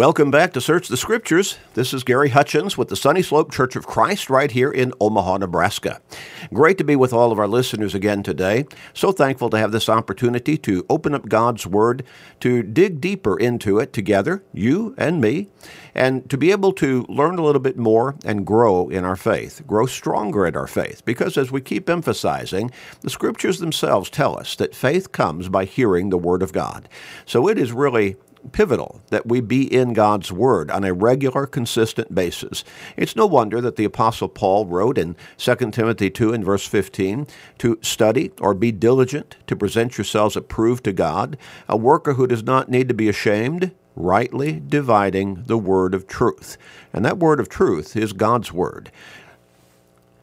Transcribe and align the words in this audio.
Welcome 0.00 0.30
back 0.30 0.54
to 0.54 0.62
Search 0.62 0.88
the 0.88 0.96
Scriptures. 0.96 1.58
This 1.74 1.92
is 1.92 2.04
Gary 2.04 2.30
Hutchins 2.30 2.78
with 2.78 2.88
the 2.88 2.96
Sunny 2.96 3.20
Slope 3.20 3.52
Church 3.52 3.76
of 3.76 3.86
Christ 3.86 4.30
right 4.30 4.50
here 4.50 4.70
in 4.70 4.94
Omaha, 4.98 5.36
Nebraska. 5.36 6.00
Great 6.54 6.78
to 6.78 6.84
be 6.84 6.96
with 6.96 7.12
all 7.12 7.30
of 7.30 7.38
our 7.38 7.46
listeners 7.46 7.94
again 7.94 8.22
today. 8.22 8.64
So 8.94 9.12
thankful 9.12 9.50
to 9.50 9.58
have 9.58 9.72
this 9.72 9.90
opportunity 9.90 10.56
to 10.56 10.86
open 10.88 11.14
up 11.14 11.28
God's 11.28 11.66
Word, 11.66 12.02
to 12.40 12.62
dig 12.62 13.02
deeper 13.02 13.38
into 13.38 13.78
it 13.78 13.92
together, 13.92 14.42
you 14.54 14.94
and 14.96 15.20
me, 15.20 15.48
and 15.94 16.30
to 16.30 16.38
be 16.38 16.50
able 16.50 16.72
to 16.72 17.04
learn 17.10 17.38
a 17.38 17.44
little 17.44 17.60
bit 17.60 17.76
more 17.76 18.16
and 18.24 18.46
grow 18.46 18.88
in 18.88 19.04
our 19.04 19.16
faith, 19.16 19.60
grow 19.66 19.84
stronger 19.84 20.46
in 20.46 20.56
our 20.56 20.66
faith. 20.66 21.04
Because 21.04 21.36
as 21.36 21.52
we 21.52 21.60
keep 21.60 21.90
emphasizing, 21.90 22.70
the 23.02 23.10
Scriptures 23.10 23.58
themselves 23.58 24.08
tell 24.08 24.38
us 24.38 24.56
that 24.56 24.74
faith 24.74 25.12
comes 25.12 25.50
by 25.50 25.66
hearing 25.66 26.08
the 26.08 26.16
Word 26.16 26.42
of 26.42 26.54
God. 26.54 26.88
So 27.26 27.48
it 27.48 27.58
is 27.58 27.72
really 27.72 28.16
pivotal 28.52 29.00
that 29.08 29.26
we 29.26 29.40
be 29.40 29.72
in 29.72 29.92
God's 29.92 30.32
Word 30.32 30.70
on 30.70 30.84
a 30.84 30.92
regular, 30.92 31.46
consistent 31.46 32.14
basis. 32.14 32.64
It's 32.96 33.16
no 33.16 33.26
wonder 33.26 33.60
that 33.60 33.76
the 33.76 33.84
Apostle 33.84 34.28
Paul 34.28 34.66
wrote 34.66 34.98
in 34.98 35.16
2 35.38 35.54
Timothy 35.70 36.10
2 36.10 36.32
and 36.32 36.44
verse 36.44 36.66
15 36.66 37.26
to 37.58 37.78
study 37.82 38.32
or 38.40 38.54
be 38.54 38.72
diligent 38.72 39.36
to 39.46 39.56
present 39.56 39.98
yourselves 39.98 40.36
approved 40.36 40.84
to 40.84 40.92
God, 40.92 41.36
a 41.68 41.76
worker 41.76 42.14
who 42.14 42.26
does 42.26 42.42
not 42.42 42.68
need 42.68 42.88
to 42.88 42.94
be 42.94 43.08
ashamed, 43.08 43.72
rightly 43.96 44.62
dividing 44.66 45.44
the 45.46 45.58
word 45.58 45.94
of 45.94 46.06
truth. 46.06 46.56
And 46.92 47.04
that 47.04 47.18
word 47.18 47.40
of 47.40 47.48
truth 47.48 47.96
is 47.96 48.12
God's 48.12 48.52
Word. 48.52 48.90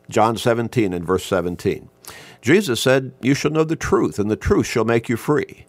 John 0.10 0.38
17 0.38 0.94
and 0.94 1.06
verse 1.06 1.26
17. 1.26 1.90
Jesus 2.42 2.80
said, 2.80 3.12
You 3.22 3.34
shall 3.34 3.52
know 3.52 3.64
the 3.64 3.76
truth, 3.76 4.20
and 4.20 4.32
the 4.32 4.36
truth 4.36 4.66
shall 4.66 4.86
make 4.86 5.10
you 5.10 5.18
free. 5.18 5.66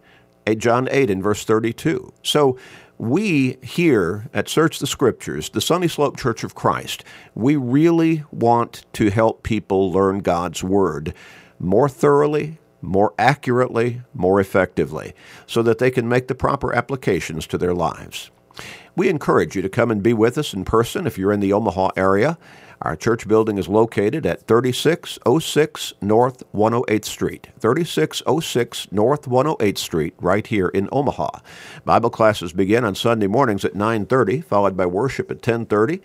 John 0.54 0.88
8 0.90 1.10
and 1.10 1.22
verse 1.22 1.44
32. 1.44 2.12
So 2.22 2.58
we 2.98 3.58
here 3.62 4.28
at 4.34 4.48
Search 4.48 4.78
the 4.78 4.86
Scriptures, 4.86 5.50
the 5.50 5.60
Sunny 5.60 5.88
Slope 5.88 6.16
Church 6.18 6.42
of 6.42 6.54
Christ, 6.54 7.04
we 7.34 7.56
really 7.56 8.24
want 8.30 8.84
to 8.94 9.10
help 9.10 9.42
people 9.42 9.92
learn 9.92 10.18
God's 10.18 10.64
Word 10.64 11.14
more 11.60 11.88
thoroughly, 11.88 12.58
more 12.82 13.14
accurately, 13.18 14.02
more 14.14 14.40
effectively, 14.40 15.14
so 15.46 15.62
that 15.62 15.78
they 15.78 15.90
can 15.90 16.08
make 16.08 16.28
the 16.28 16.34
proper 16.34 16.74
applications 16.74 17.46
to 17.48 17.58
their 17.58 17.74
lives. 17.74 18.30
We 18.96 19.08
encourage 19.08 19.54
you 19.54 19.62
to 19.62 19.68
come 19.68 19.90
and 19.90 20.02
be 20.02 20.12
with 20.12 20.36
us 20.36 20.52
in 20.52 20.64
person 20.64 21.06
if 21.06 21.16
you're 21.16 21.32
in 21.32 21.40
the 21.40 21.52
Omaha 21.52 21.90
area. 21.96 22.36
Our 22.82 22.94
church 22.94 23.26
building 23.26 23.58
is 23.58 23.66
located 23.66 24.24
at 24.24 24.46
3606 24.46 25.94
North 26.00 26.44
108th 26.54 27.04
Street. 27.04 27.48
3606 27.58 28.92
North 28.92 29.22
108th 29.22 29.78
Street, 29.78 30.14
right 30.18 30.46
here 30.46 30.68
in 30.68 30.88
Omaha. 30.92 31.40
Bible 31.84 32.10
classes 32.10 32.52
begin 32.52 32.84
on 32.84 32.94
Sunday 32.94 33.26
mornings 33.26 33.64
at 33.64 33.74
9:30, 33.74 34.42
followed 34.42 34.76
by 34.76 34.86
worship 34.86 35.28
at 35.30 35.42
10:30. 35.42 36.00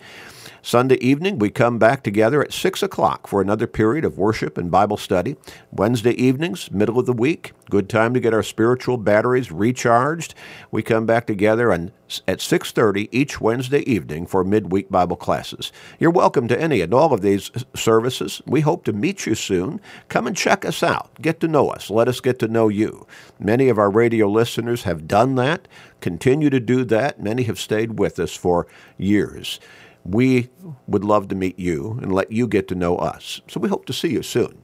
Sunday 0.62 0.96
evening, 0.96 1.38
we 1.38 1.50
come 1.50 1.78
back 1.78 2.02
together 2.02 2.42
at 2.42 2.52
6 2.52 2.82
o'clock 2.82 3.26
for 3.26 3.40
another 3.40 3.66
period 3.66 4.04
of 4.04 4.18
worship 4.18 4.56
and 4.56 4.70
Bible 4.70 4.96
study. 4.96 5.36
Wednesday 5.70 6.12
evenings, 6.12 6.72
middle 6.72 6.98
of 6.98 7.06
the 7.06 7.12
week, 7.12 7.52
good 7.70 7.88
time 7.88 8.14
to 8.14 8.20
get 8.20 8.34
our 8.34 8.42
spiritual 8.42 8.96
batteries 8.96 9.52
recharged. 9.52 10.34
We 10.70 10.82
come 10.82 11.04
back 11.06 11.26
together 11.26 11.70
and 11.70 11.92
at 12.26 12.40
6:30 12.40 13.08
each 13.12 13.40
Wednesday 13.40 13.80
evening 13.80 14.26
for 14.26 14.44
midweek 14.44 14.90
Bible 14.90 15.16
classes. 15.16 15.72
You're 15.98 16.10
welcome 16.10 16.48
to 16.48 16.60
any 16.60 16.80
and 16.80 16.94
all 16.94 17.12
of 17.12 17.20
these 17.20 17.50
services. 17.74 18.42
We 18.46 18.60
hope 18.60 18.84
to 18.84 18.92
meet 18.92 19.26
you 19.26 19.34
soon. 19.34 19.80
Come 20.08 20.26
and 20.26 20.36
check 20.36 20.64
us 20.64 20.82
out. 20.82 21.10
Get 21.20 21.40
to 21.40 21.48
know 21.48 21.68
us. 21.68 21.90
Let 21.90 22.08
us 22.08 22.20
get 22.20 22.38
to 22.40 22.48
know 22.48 22.68
you. 22.68 23.06
Many 23.38 23.68
of 23.68 23.78
our 23.78 23.90
radio 23.90 24.28
listeners 24.28 24.82
have 24.82 25.08
done 25.08 25.34
that, 25.36 25.68
continue 26.00 26.50
to 26.50 26.60
do 26.60 26.84
that. 26.84 27.22
Many 27.22 27.44
have 27.44 27.58
stayed 27.58 27.98
with 27.98 28.18
us 28.18 28.34
for 28.36 28.66
years. 28.98 29.60
We 30.04 30.50
would 30.86 31.04
love 31.04 31.28
to 31.28 31.34
meet 31.34 31.58
you 31.58 31.98
and 32.02 32.12
let 32.12 32.30
you 32.30 32.46
get 32.46 32.68
to 32.68 32.74
know 32.74 32.96
us. 32.96 33.40
So 33.48 33.58
we 33.60 33.68
hope 33.68 33.86
to 33.86 33.92
see 33.92 34.08
you 34.08 34.22
soon. 34.22 34.58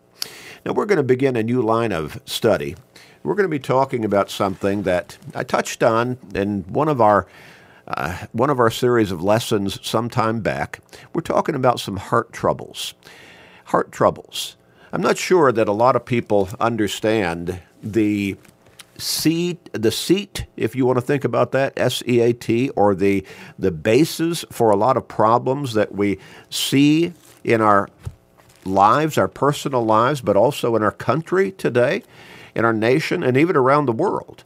Now, 0.66 0.72
we're 0.72 0.86
going 0.86 0.98
to 0.98 1.02
begin 1.02 1.36
a 1.36 1.42
new 1.42 1.62
line 1.62 1.92
of 1.92 2.20
study. 2.26 2.76
We're 3.22 3.34
going 3.34 3.44
to 3.44 3.50
be 3.50 3.58
talking 3.58 4.04
about 4.06 4.30
something 4.30 4.84
that 4.84 5.18
I 5.34 5.44
touched 5.44 5.82
on 5.82 6.16
in 6.34 6.62
one 6.62 6.88
of 6.88 7.02
our 7.02 7.26
uh, 7.86 8.26
one 8.32 8.48
of 8.50 8.58
our 8.58 8.70
series 8.70 9.10
of 9.10 9.22
lessons 9.22 9.78
some 9.86 10.08
time 10.08 10.40
back. 10.40 10.80
We're 11.12 11.20
talking 11.20 11.54
about 11.54 11.80
some 11.80 11.96
heart 11.98 12.32
troubles. 12.32 12.94
Heart 13.66 13.92
troubles. 13.92 14.56
I'm 14.92 15.02
not 15.02 15.18
sure 15.18 15.52
that 15.52 15.68
a 15.68 15.72
lot 15.72 15.96
of 15.96 16.04
people 16.04 16.48
understand 16.58 17.60
the 17.82 18.36
seat, 18.96 19.68
the 19.72 19.92
seat, 19.92 20.46
if 20.56 20.74
you 20.74 20.86
want 20.86 20.98
to 20.98 21.02
think 21.02 21.24
about 21.24 21.52
that, 21.52 21.74
S 21.76 22.02
E 22.06 22.20
A 22.20 22.32
T, 22.32 22.70
or 22.70 22.94
the 22.94 23.22
the 23.58 23.70
basis 23.70 24.46
for 24.50 24.70
a 24.70 24.76
lot 24.76 24.96
of 24.96 25.06
problems 25.06 25.74
that 25.74 25.92
we 25.92 26.18
see 26.48 27.12
in 27.44 27.60
our 27.60 27.90
lives, 28.64 29.18
our 29.18 29.28
personal 29.28 29.84
lives, 29.84 30.22
but 30.22 30.36
also 30.38 30.74
in 30.74 30.82
our 30.82 30.92
country 30.92 31.52
today, 31.52 32.02
in 32.54 32.64
our 32.64 32.72
nation, 32.72 33.22
and 33.22 33.36
even 33.36 33.56
around 33.56 33.86
the 33.86 33.92
world. 33.92 34.44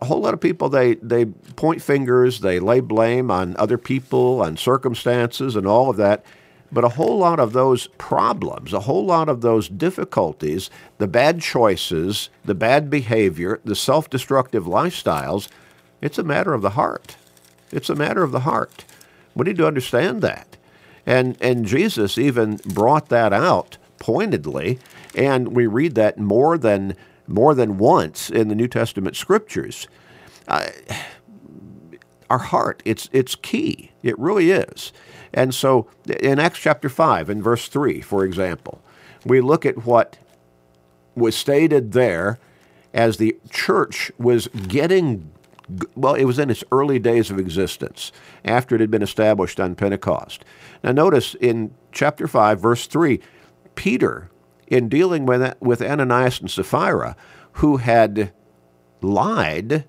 A 0.00 0.04
whole 0.04 0.20
lot 0.20 0.34
of 0.34 0.40
people 0.40 0.68
they 0.68 0.94
they 0.96 1.26
point 1.26 1.80
fingers, 1.80 2.40
they 2.40 2.58
lay 2.58 2.80
blame 2.80 3.30
on 3.30 3.56
other 3.56 3.78
people, 3.78 4.40
on 4.40 4.56
circumstances, 4.56 5.54
and 5.54 5.66
all 5.66 5.90
of 5.90 5.96
that. 5.96 6.24
But 6.72 6.84
a 6.84 6.88
whole 6.88 7.18
lot 7.18 7.38
of 7.38 7.52
those 7.52 7.86
problems, 7.98 8.72
a 8.72 8.80
whole 8.80 9.04
lot 9.04 9.28
of 9.28 9.42
those 9.42 9.68
difficulties, 9.68 10.70
the 10.98 11.06
bad 11.06 11.40
choices, 11.40 12.30
the 12.44 12.54
bad 12.54 12.90
behavior, 12.90 13.60
the 13.64 13.76
self 13.76 14.10
destructive 14.10 14.64
lifestyles, 14.64 15.48
it's 16.00 16.18
a 16.18 16.24
matter 16.24 16.52
of 16.52 16.62
the 16.62 16.70
heart. 16.70 17.16
It's 17.70 17.88
a 17.88 17.94
matter 17.94 18.22
of 18.22 18.32
the 18.32 18.40
heart. 18.40 18.84
We 19.34 19.44
need 19.44 19.56
to 19.56 19.66
understand 19.66 20.20
that. 20.22 20.56
And, 21.06 21.36
and 21.40 21.66
Jesus 21.66 22.18
even 22.18 22.56
brought 22.64 23.08
that 23.08 23.32
out 23.32 23.76
pointedly, 23.98 24.78
and 25.16 25.54
we 25.54 25.66
read 25.66 25.94
that 25.94 26.18
more 26.18 26.58
than, 26.58 26.96
more 27.26 27.54
than 27.54 27.78
once 27.78 28.30
in 28.30 28.48
the 28.48 28.54
New 28.54 28.68
Testament 28.68 29.16
scriptures. 29.16 29.88
Uh, 30.48 30.68
our 32.30 32.38
heart, 32.38 32.82
it's, 32.84 33.08
it's 33.12 33.34
key. 33.34 33.92
It 34.02 34.18
really 34.18 34.50
is. 34.50 34.92
And 35.32 35.54
so 35.54 35.88
in 36.20 36.38
Acts 36.38 36.60
chapter 36.60 36.88
5, 36.88 37.28
in 37.28 37.42
verse 37.42 37.68
3, 37.68 38.00
for 38.00 38.24
example, 38.24 38.80
we 39.24 39.40
look 39.40 39.66
at 39.66 39.84
what 39.84 40.16
was 41.14 41.36
stated 41.36 41.92
there 41.92 42.38
as 42.92 43.16
the 43.16 43.36
church 43.50 44.12
was 44.18 44.48
getting, 44.68 45.30
well, 45.96 46.14
it 46.14 46.24
was 46.24 46.38
in 46.38 46.50
its 46.50 46.62
early 46.70 46.98
days 46.98 47.30
of 47.30 47.38
existence 47.38 48.12
after 48.44 48.76
it 48.76 48.80
had 48.80 48.90
been 48.90 49.02
established 49.02 49.58
on 49.58 49.74
Pentecost. 49.74 50.44
Now, 50.82 50.92
notice 50.92 51.34
in 51.34 51.74
chapter 51.90 52.28
5, 52.28 52.60
verse 52.60 52.86
3, 52.86 53.20
Peter, 53.74 54.30
in 54.66 54.88
dealing 54.88 55.26
with, 55.26 55.54
with 55.60 55.82
Ananias 55.82 56.40
and 56.40 56.50
Sapphira, 56.50 57.16
who 57.54 57.78
had 57.78 58.32
lied 59.02 59.84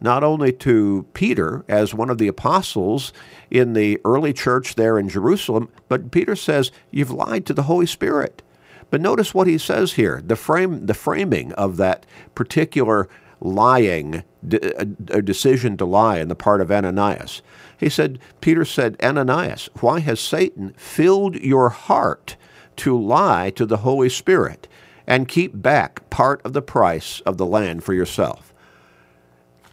not 0.00 0.22
only 0.22 0.52
to 0.52 1.06
Peter 1.12 1.64
as 1.68 1.94
one 1.94 2.10
of 2.10 2.18
the 2.18 2.28
apostles 2.28 3.12
in 3.50 3.72
the 3.72 4.00
early 4.04 4.32
church 4.32 4.74
there 4.76 4.98
in 4.98 5.08
Jerusalem, 5.08 5.68
but 5.88 6.10
Peter 6.10 6.36
says, 6.36 6.70
You've 6.90 7.10
lied 7.10 7.46
to 7.46 7.54
the 7.54 7.64
Holy 7.64 7.86
Spirit. 7.86 8.42
But 8.90 9.00
notice 9.00 9.34
what 9.34 9.46
he 9.46 9.58
says 9.58 9.94
here 9.94 10.22
the, 10.24 10.36
frame, 10.36 10.86
the 10.86 10.94
framing 10.94 11.52
of 11.52 11.76
that 11.78 12.06
particular 12.34 13.08
lying, 13.40 14.24
a 14.50 15.22
decision 15.22 15.76
to 15.76 15.84
lie 15.84 16.20
on 16.20 16.28
the 16.28 16.34
part 16.34 16.60
of 16.60 16.72
Ananias. 16.72 17.42
He 17.78 17.88
said, 17.88 18.18
Peter 18.40 18.64
said, 18.64 18.96
Ananias, 19.02 19.68
why 19.80 20.00
has 20.00 20.18
Satan 20.18 20.74
filled 20.76 21.36
your 21.36 21.68
heart 21.68 22.36
to 22.78 22.98
lie 22.98 23.50
to 23.50 23.66
the 23.66 23.78
Holy 23.78 24.08
Spirit 24.08 24.68
and 25.06 25.28
keep 25.28 25.52
back 25.54 26.08
part 26.10 26.40
of 26.44 26.52
the 26.52 26.62
price 26.62 27.20
of 27.20 27.36
the 27.36 27.46
land 27.46 27.84
for 27.84 27.94
yourself? 27.94 28.52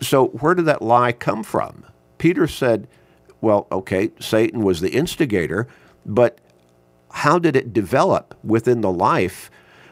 So, 0.02 0.28
where 0.28 0.54
did 0.54 0.66
that 0.66 0.82
lie 0.82 1.12
come 1.12 1.44
from? 1.44 1.86
Peter 2.18 2.48
said, 2.48 2.88
well, 3.42 3.68
okay, 3.72 4.12
Satan 4.20 4.64
was 4.64 4.82
the 4.82 4.92
instigator, 4.92 5.68
but 6.06 6.40
how 7.12 7.40
did 7.40 7.56
it 7.56 7.74
develop 7.74 8.38
within 8.44 8.82
the 8.82 8.92
life 8.92 9.50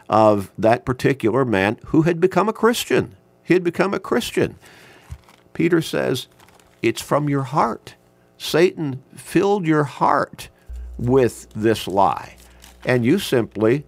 of 0.09 0.51
that 0.57 0.85
particular 0.85 1.45
man 1.45 1.77
who 1.87 2.01
had 2.03 2.19
become 2.19 2.49
a 2.49 2.53
Christian? 2.53 3.15
He 3.43 3.53
had 3.53 3.63
become 3.63 3.93
a 3.93 3.99
Christian. 3.99 4.57
Peter 5.53 5.81
says, 5.81 6.27
it's 6.81 7.01
from 7.01 7.29
your 7.29 7.43
heart. 7.43 7.95
Satan 8.37 9.03
filled 9.15 9.65
your 9.65 9.85
heart 9.85 10.49
with 10.97 11.47
this 11.55 11.87
lie, 11.87 12.35
and 12.85 13.05
you 13.05 13.19
simply 13.19 13.85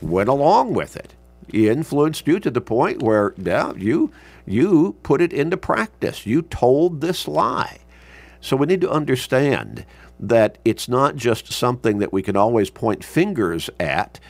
went 0.00 0.28
along 0.28 0.74
with 0.74 0.96
it. 0.96 1.14
He 1.50 1.68
influenced 1.68 2.26
you 2.26 2.40
to 2.40 2.50
the 2.50 2.60
point 2.60 3.02
where, 3.02 3.34
yeah, 3.38 3.72
you 3.76 4.10
you 4.46 4.96
put 5.02 5.20
it 5.20 5.32
into 5.32 5.56
practice. 5.56 6.26
You 6.26 6.42
told 6.42 7.00
this 7.00 7.28
lie. 7.28 7.78
So 8.40 8.56
we 8.56 8.66
need 8.66 8.80
to 8.82 8.90
understand 8.90 9.84
that 10.20 10.58
it's 10.64 10.88
not 10.88 11.16
just 11.16 11.52
something 11.52 11.98
that 11.98 12.12
we 12.12 12.22
can 12.22 12.36
always 12.36 12.70
point 12.70 13.04
fingers 13.04 13.70
at, 13.80 14.20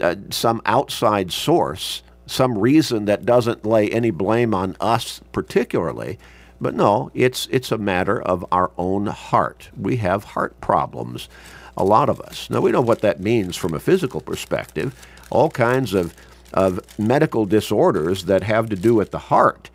uh, 0.00 0.16
some 0.30 0.62
outside 0.66 1.30
source, 1.32 2.02
some 2.26 2.58
reason 2.58 3.04
that 3.06 3.26
doesn't 3.26 3.66
lay 3.66 3.88
any 3.90 4.10
blame 4.10 4.54
on 4.54 4.76
us 4.80 5.20
particularly, 5.32 6.18
But 6.60 6.74
no, 6.74 7.10
it's 7.14 7.46
it's 7.50 7.70
a 7.70 7.78
matter 7.78 8.20
of 8.20 8.44
our 8.50 8.70
own 8.78 9.06
heart. 9.06 9.70
We 9.76 9.96
have 9.98 10.24
heart 10.24 10.60
problems, 10.60 11.28
a 11.76 11.84
lot 11.84 12.08
of 12.08 12.20
us. 12.20 12.48
Now 12.50 12.60
we 12.60 12.70
know 12.70 12.80
what 12.80 13.00
that 13.00 13.20
means 13.20 13.56
from 13.56 13.74
a 13.74 13.80
physical 13.80 14.20
perspective. 14.20 14.94
All 15.30 15.50
kinds 15.50 15.94
of 15.94 16.14
of 16.52 16.80
medical 16.98 17.44
disorders 17.44 18.24
that 18.24 18.42
have 18.42 18.68
to 18.70 18.76
do 18.76 18.94
with 18.94 19.10
the 19.10 19.18
heart. 19.18 19.68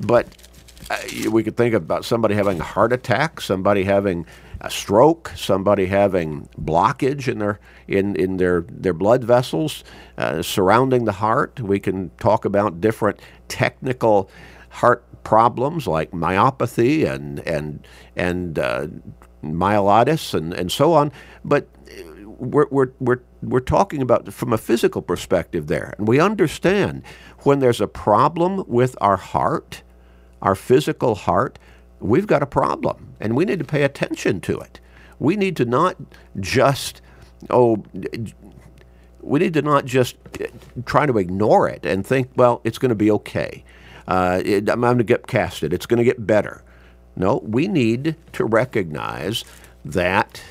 But 0.00 0.26
uh, 0.90 1.30
we 1.30 1.42
could 1.44 1.56
think 1.56 1.74
about 1.74 2.04
somebody 2.04 2.34
having 2.34 2.60
a 2.60 2.64
heart 2.64 2.92
attack, 2.92 3.40
somebody 3.40 3.84
having 3.84 4.26
a 4.60 4.70
stroke, 4.70 5.32
somebody 5.36 5.86
having 5.86 6.48
blockage 6.60 7.28
in 7.28 7.38
their 7.38 7.60
in, 7.86 8.16
in 8.16 8.38
their 8.38 8.64
their 8.68 8.92
blood 8.92 9.22
vessels 9.24 9.84
uh, 10.18 10.42
surrounding 10.42 11.04
the 11.04 11.12
heart. 11.12 11.60
We 11.60 11.78
can 11.78 12.10
talk 12.18 12.44
about 12.44 12.80
different 12.80 13.20
technical 13.48 14.30
heart 14.70 15.04
problems 15.22 15.86
like 15.86 16.10
myopathy 16.10 17.06
and 17.06 17.40
and 17.40 17.86
and 18.16 18.58
uh, 18.58 18.88
myelitis 19.52 20.34
and, 20.34 20.54
and 20.54 20.70
so 20.70 20.92
on. 20.92 21.12
But 21.44 21.68
we're, 22.38 22.66
we're, 22.70 22.90
we're, 23.00 23.20
we're 23.42 23.60
talking 23.60 24.02
about 24.02 24.32
from 24.32 24.52
a 24.52 24.58
physical 24.58 25.02
perspective 25.02 25.66
there. 25.66 25.94
And 25.98 26.08
we 26.08 26.20
understand 26.20 27.02
when 27.40 27.58
there's 27.58 27.80
a 27.80 27.86
problem 27.86 28.64
with 28.66 28.96
our 29.00 29.16
heart, 29.16 29.82
our 30.42 30.54
physical 30.54 31.14
heart, 31.14 31.58
we've 32.00 32.26
got 32.26 32.42
a 32.42 32.46
problem 32.46 33.14
and 33.20 33.36
we 33.36 33.44
need 33.44 33.58
to 33.58 33.64
pay 33.64 33.82
attention 33.82 34.40
to 34.42 34.58
it. 34.58 34.80
We 35.18 35.36
need 35.36 35.56
to 35.56 35.64
not 35.64 35.96
just, 36.40 37.00
oh, 37.50 37.84
we 39.20 39.40
need 39.40 39.54
to 39.54 39.62
not 39.62 39.84
just 39.84 40.16
try 40.84 41.06
to 41.06 41.18
ignore 41.18 41.68
it 41.68 41.86
and 41.86 42.06
think, 42.06 42.30
well, 42.36 42.60
it's 42.64 42.78
going 42.78 42.90
to 42.90 42.94
be 42.94 43.10
okay. 43.10 43.64
Uh, 44.06 44.42
it, 44.44 44.68
I'm 44.68 44.80
going 44.82 44.98
to 44.98 45.04
get 45.04 45.26
casted. 45.26 45.72
It's 45.72 45.86
going 45.86 45.98
to 45.98 46.04
get 46.04 46.26
better. 46.26 46.62
No, 47.16 47.40
we 47.44 47.68
need 47.68 48.16
to 48.32 48.44
recognize 48.44 49.44
that 49.84 50.42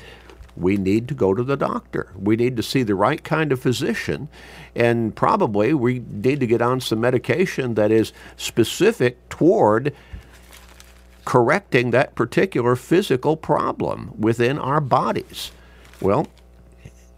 we 0.56 0.76
need 0.76 1.08
to 1.08 1.14
go 1.14 1.34
to 1.34 1.42
the 1.42 1.56
doctor. 1.56 2.12
We 2.16 2.36
need 2.36 2.56
to 2.56 2.62
see 2.62 2.82
the 2.82 2.94
right 2.94 3.22
kind 3.22 3.52
of 3.52 3.60
physician, 3.60 4.28
and 4.74 5.14
probably 5.14 5.74
we 5.74 5.98
need 5.98 6.40
to 6.40 6.46
get 6.46 6.62
on 6.62 6.80
some 6.80 7.00
medication 7.00 7.74
that 7.74 7.90
is 7.90 8.12
specific 8.36 9.28
toward 9.28 9.94
correcting 11.24 11.90
that 11.90 12.14
particular 12.14 12.76
physical 12.76 13.36
problem 13.36 14.12
within 14.18 14.58
our 14.58 14.80
bodies. 14.80 15.50
Well, 16.00 16.28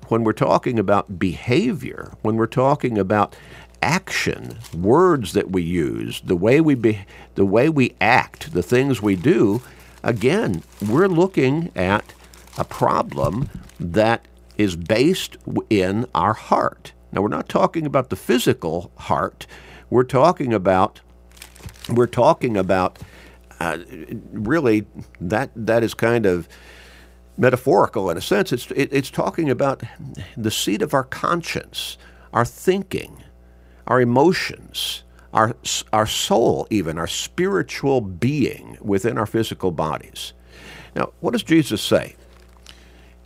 when 0.08 0.22
we're 0.24 0.32
talking 0.32 0.78
about 0.78 1.18
behavior, 1.18 2.12
when 2.22 2.36
we're 2.36 2.46
talking 2.46 2.96
about 2.96 3.34
action, 3.82 4.58
words 4.74 5.32
that 5.32 5.50
we 5.50 5.62
use, 5.62 6.20
the 6.22 6.36
way 6.36 6.60
we 6.60 6.74
be, 6.74 7.04
the 7.34 7.44
way 7.44 7.68
we 7.68 7.94
act, 8.00 8.52
the 8.52 8.62
things 8.62 9.02
we 9.02 9.16
do, 9.16 9.62
again, 10.02 10.62
we're 10.88 11.08
looking 11.08 11.70
at 11.76 12.14
a 12.58 12.64
problem 12.64 13.48
that 13.78 14.26
is 14.56 14.76
based 14.76 15.36
in 15.68 16.06
our 16.14 16.32
heart. 16.32 16.92
Now 17.12 17.22
we're 17.22 17.28
not 17.28 17.48
talking 17.48 17.86
about 17.86 18.10
the 18.10 18.16
physical 18.16 18.90
heart. 18.96 19.46
We're 19.90 20.04
talking 20.04 20.52
about 20.52 21.00
we're 21.88 22.06
talking 22.06 22.56
about 22.56 22.98
uh, 23.60 23.78
really 24.32 24.86
that 25.20 25.50
that 25.54 25.82
is 25.82 25.94
kind 25.94 26.26
of 26.26 26.48
metaphorical 27.38 28.10
in 28.10 28.16
a 28.16 28.20
sense. 28.20 28.52
It's 28.52 28.70
it, 28.72 28.88
it's 28.92 29.10
talking 29.10 29.50
about 29.50 29.82
the 30.36 30.50
seat 30.50 30.82
of 30.82 30.94
our 30.94 31.04
conscience, 31.04 31.96
our 32.32 32.44
thinking, 32.44 33.22
our 33.86 34.00
emotions, 34.00 35.02
our 35.32 35.56
our 35.92 36.06
soul, 36.06 36.66
even 36.70 36.98
our 36.98 37.06
spiritual 37.06 38.00
being 38.00 38.78
within 38.80 39.18
our 39.18 39.26
physical 39.26 39.70
bodies. 39.70 40.32
Now, 40.94 41.12
what 41.20 41.32
does 41.32 41.42
Jesus 41.42 41.82
say? 41.82 42.16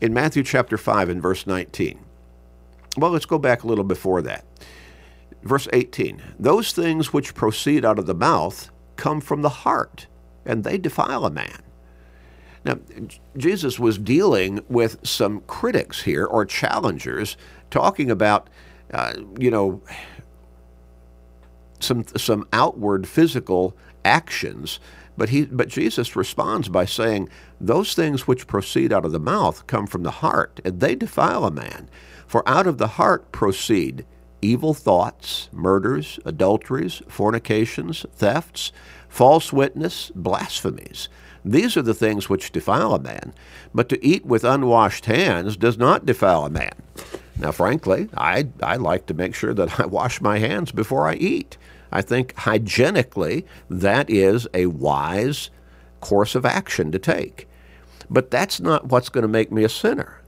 in 0.01 0.15
Matthew 0.15 0.43
chapter 0.43 0.79
5 0.79 1.09
and 1.09 1.23
verse 1.23 1.47
19. 1.47 1.99
Well, 2.97 3.11
let's 3.11 3.27
go 3.27 3.39
back 3.39 3.63
a 3.63 3.67
little 3.67 3.85
before 3.85 4.23
that. 4.23 4.45
Verse 5.43 5.69
18 5.73 6.23
Those 6.39 6.73
things 6.73 7.13
which 7.13 7.35
proceed 7.35 7.85
out 7.85 7.99
of 7.99 8.07
the 8.07 8.15
mouth 8.15 8.71
come 8.97 9.21
from 9.21 9.43
the 9.43 9.49
heart, 9.49 10.07
and 10.45 10.65
they 10.65 10.79
defile 10.79 11.25
a 11.25 11.31
man. 11.31 11.63
Now, 12.65 12.79
Jesus 13.39 13.79
was 13.79 13.97
dealing 13.97 14.63
with 14.69 14.99
some 15.07 15.41
critics 15.47 16.03
here 16.03 16.27
or 16.27 16.45
challengers 16.45 17.39
talking 17.71 18.11
about, 18.11 18.51
uh, 18.93 19.15
you 19.39 19.51
know, 19.51 19.81
some, 21.81 22.05
some 22.17 22.47
outward 22.53 23.09
physical 23.09 23.77
actions 24.05 24.79
but, 25.21 25.29
he, 25.29 25.45
but 25.45 25.69
Jesus 25.69 26.17
responds 26.17 26.71
by 26.71 26.87
saying, 26.87 27.29
Those 27.61 27.93
things 27.93 28.27
which 28.27 28.47
proceed 28.47 28.91
out 28.91 29.05
of 29.05 29.13
the 29.13 29.21
mouth 29.21 29.67
come 29.67 29.87
from 29.87 30.03
the 30.03 30.11
heart, 30.11 30.63
and 30.65 30.81
they 30.81 30.95
defile 30.95 31.45
a 31.45 31.51
man. 31.51 31.91
For 32.27 32.49
out 32.49 32.67
of 32.67 32.79
the 32.79 32.89
heart 32.89 33.31
proceed 33.31 34.07
evil 34.41 34.73
thoughts, 34.73 35.51
murders, 35.53 36.19
adulteries, 36.25 37.03
fornications, 37.07 38.07
thefts, 38.15 38.73
false 39.11 39.53
witness, 39.53 40.11
blasphemies. 40.15 41.11
These 41.45 41.77
are 41.77 41.83
the 41.83 41.93
things 41.93 42.31
which 42.31 42.51
defile 42.51 42.95
a 42.95 42.99
man. 42.99 43.35
But 43.75 43.91
to 43.91 44.03
eat 44.03 44.25
with 44.25 44.43
unwashed 44.43 45.05
hands 45.05 45.55
does 45.59 45.77
not 45.77 46.07
defile 46.07 46.47
a 46.47 46.51
man. 46.51 46.73
Now, 47.37 47.53
frankly, 47.53 48.09
I, 48.17 48.49
I 48.63 48.77
like 48.77 49.05
to 49.07 49.15
make 49.15 49.35
sure 49.35 49.53
that 49.53 49.79
I 49.79 49.85
wash 49.85 50.23
my 50.23 50.39
hands 50.39 50.73
before 50.73 51.07
I 51.07 51.17
eat. 51.17 51.59
I 51.93 52.03
think 52.03 52.37
hygienically, 52.37 53.47
that 53.69 54.09
is 54.11 54.47
a 54.55 54.67
wise 54.67 55.51
course 56.01 56.35
of 56.35 56.47
action 56.47 56.93
to 56.93 56.99
take. 56.99 57.49
But 58.09 58.31
that's 58.31 58.61
not 58.61 58.87
what's 58.87 59.09
going 59.09 59.23
to 59.23 59.29
make 59.29 59.53
me 59.53 59.65
a 59.65 59.69
sinner. 59.69 60.21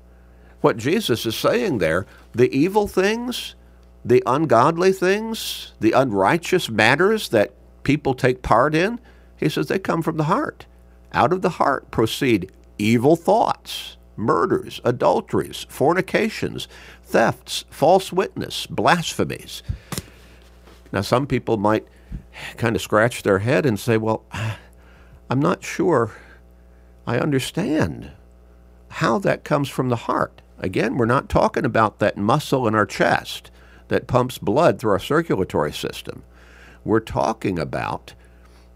What 0.61 0.77
Jesus 0.77 1.27
is 1.27 1.37
saying 1.37 1.79
there, 1.79 2.07
the 2.33 2.55
evil 2.57 2.87
things, 2.87 3.57
the 4.05 4.23
ungodly 4.27 4.93
things, 4.93 5.73
the 5.81 5.93
unrighteous 5.93 6.69
matters 6.71 7.29
that 7.31 7.53
people 7.83 8.15
take 8.15 8.43
part 8.43 8.75
in, 8.75 9.01
he 9.37 9.49
says 9.49 9.67
they 9.67 9.79
come 9.79 10.03
from 10.03 10.17
the 10.17 10.25
heart. 10.25 10.67
Out 11.13 11.33
of 11.33 11.43
the 11.43 11.51
heart 11.51 11.91
proceed 11.91 12.51
evil 12.79 13.17
thoughts, 13.17 13.97
murders, 14.17 14.81
adulteries, 14.85 15.67
fornications, 15.69 16.69
thefts, 17.03 17.65
false 17.71 18.13
witness, 18.13 18.67
blasphemies. 18.67 19.63
Now, 20.93 21.01
some 21.01 21.27
people 21.27 21.57
might 21.57 21.87
kind 22.57 22.77
of 22.77 22.83
scratch 22.83 23.23
their 23.23 23.39
head 23.39 23.65
and 23.65 23.81
say, 23.81 23.97
well, 23.97 24.25
I'm 25.31 25.41
not 25.41 25.65
sure 25.65 26.13
I 27.07 27.19
understand 27.19 28.13
how 28.89 29.19
that 29.21 29.45
comes 29.45 29.69
from 29.69 29.89
the 29.89 29.97
heart. 29.97 30.43
Again, 30.59 30.97
we're 30.97 31.07
not 31.07 31.29
talking 31.29 31.65
about 31.65 31.99
that 31.99 32.19
muscle 32.19 32.69
in 32.69 32.75
our 32.75 32.87
chest 32.87 33.51
that 33.89 34.07
pumps 34.07 34.39
blood 34.39 34.79
through 34.79 34.93
our 34.93 34.99
circulatory 34.99 35.73
system. 35.73 36.23
We're 36.85 37.01
talking 37.01 37.59
about 37.59 38.15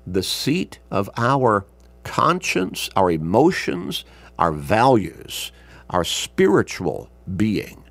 the 0.07 0.23
seat 0.23 0.79
of 0.91 1.11
our 1.17 1.67
conscience, 2.03 2.89
our 2.97 3.11
emotions, 3.11 4.05
our 4.39 4.53
values, 4.53 5.53
our 5.91 6.05
spiritual 6.05 7.11
being. 7.37 7.83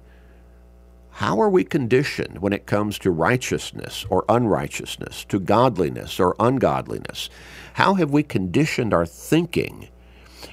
How 1.19 1.39
are 1.39 1.49
we 1.49 1.63
conditioned 1.63 2.39
when 2.39 2.51
it 2.51 2.65
comes 2.65 2.99
to 2.99 3.09
righteousness 3.09 4.05
or 4.09 4.25
unrighteousness, 4.27 5.23
to 5.29 5.39
godliness 5.39 6.19
or 6.19 6.35
ungodliness? 6.41 7.29
How 7.75 7.93
have 7.93 8.11
we 8.11 8.21
conditioned 8.21 8.93
our 8.93 9.05
thinking 9.05 9.87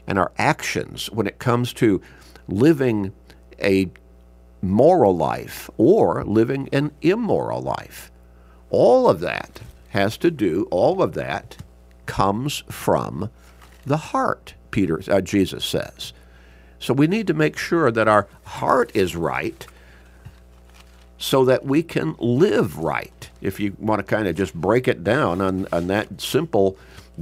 and 0.07 0.21
our 0.21 0.31
actions 0.39 1.11
when 1.11 1.27
it 1.27 1.41
comes 1.41 1.73
to 1.75 2.01
living 2.47 3.13
a 3.61 3.91
moral 4.61 5.17
life 5.17 5.69
or 5.79 6.23
living 6.25 6.69
an 6.73 6.93
immoral 7.03 7.61
life? 7.61 8.13
All 8.71 9.11
of 9.11 9.19
that 9.19 9.61
has 9.89 10.17
to 10.19 10.31
do, 10.31 10.69
all 10.71 11.03
of 11.03 11.15
that 11.15 11.57
comes 12.07 12.63
from 12.71 13.31
the 13.85 13.97
heart, 13.97 14.55
Peter, 14.71 15.03
uh, 15.11 15.23
Jesus 15.23 15.65
says. 15.65 16.13
So 16.79 16.95
we 16.95 17.09
need 17.09 17.27
to 17.27 17.35
make 17.35 17.59
sure 17.59 17.91
that 17.91 18.07
our 18.07 18.29
heart 18.45 18.93
is 18.95 19.17
right 19.17 19.67
so 21.23 21.45
that 21.45 21.65
we 21.65 21.85
can 21.85 22.17
live 22.19 22.79
right. 22.79 23.31
If 23.41 23.61
you 23.61 23.77
want 23.79 24.01
to 24.01 24.03
kind 24.03 24.27
of 24.27 24.35
just 24.35 24.53
break 24.55 24.89
it 24.89 25.05
down 25.05 25.41
on, 25.41 25.69
on 25.73 25.87
that 25.87 26.21
simple 26.21 26.77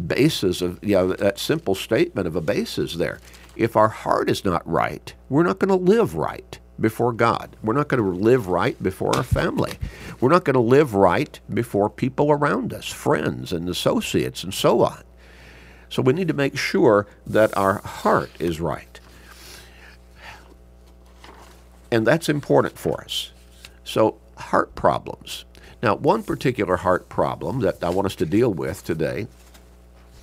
basis 0.06 0.62
of, 0.62 0.82
you 0.82 0.94
know, 0.94 1.12
that 1.12 1.38
simple 1.38 1.74
statement 1.74 2.26
of 2.26 2.34
a 2.34 2.40
basis 2.40 2.94
there. 2.94 3.20
If 3.56 3.76
our 3.76 3.90
heart 3.90 4.30
is 4.30 4.42
not 4.42 4.66
right, 4.66 5.12
we're 5.28 5.42
not 5.42 5.58
going 5.58 5.68
to 5.68 5.92
live 5.92 6.14
right 6.14 6.58
before 6.80 7.12
God. 7.12 7.54
We're 7.62 7.74
not 7.74 7.88
going 7.88 8.02
to 8.02 8.08
live 8.08 8.46
right 8.46 8.82
before 8.82 9.14
our 9.14 9.22
family. 9.22 9.74
We're 10.18 10.30
not 10.30 10.46
going 10.46 10.54
to 10.54 10.60
live 10.60 10.94
right 10.94 11.38
before 11.52 11.90
people 11.90 12.32
around 12.32 12.72
us, 12.72 12.88
friends 12.88 13.52
and 13.52 13.68
associates 13.68 14.42
and 14.42 14.54
so 14.54 14.80
on. 14.80 15.02
So 15.90 16.00
we 16.00 16.14
need 16.14 16.28
to 16.28 16.34
make 16.34 16.56
sure 16.56 17.06
that 17.26 17.54
our 17.54 17.82
heart 17.82 18.30
is 18.38 18.62
right. 18.62 18.98
And 21.92 22.06
that's 22.06 22.30
important 22.30 22.78
for 22.78 23.02
us. 23.04 23.32
So, 23.84 24.18
heart 24.36 24.74
problems. 24.74 25.44
Now, 25.82 25.96
one 25.96 26.22
particular 26.22 26.76
heart 26.76 27.08
problem 27.08 27.60
that 27.60 27.82
I 27.82 27.90
want 27.90 28.06
us 28.06 28.14
to 28.16 28.26
deal 28.26 28.52
with 28.52 28.84
today 28.84 29.26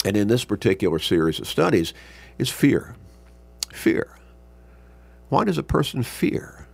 and 0.06 0.16
in 0.16 0.28
this 0.28 0.46
particular 0.46 1.00
series 1.00 1.40
of 1.40 1.48
studies, 1.48 1.94
is 2.38 2.50
fear. 2.50 2.96
Fear. 3.74 4.18
Why 5.30 5.44
does 5.44 5.58
a 5.58 5.64
person 5.64 6.04
fear? 6.04 6.68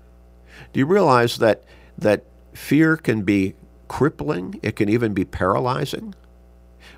Do 0.72 0.80
you 0.80 0.86
realize 0.86 1.38
that 1.38 1.64
that 1.98 2.26
fear 2.54 2.98
can 2.98 3.24
be 3.24 3.56
crippling? 3.88 4.60
It 4.62 4.76
can 4.76 4.90
even 4.90 5.14
be 5.14 5.26
paralyzing. 5.26 6.14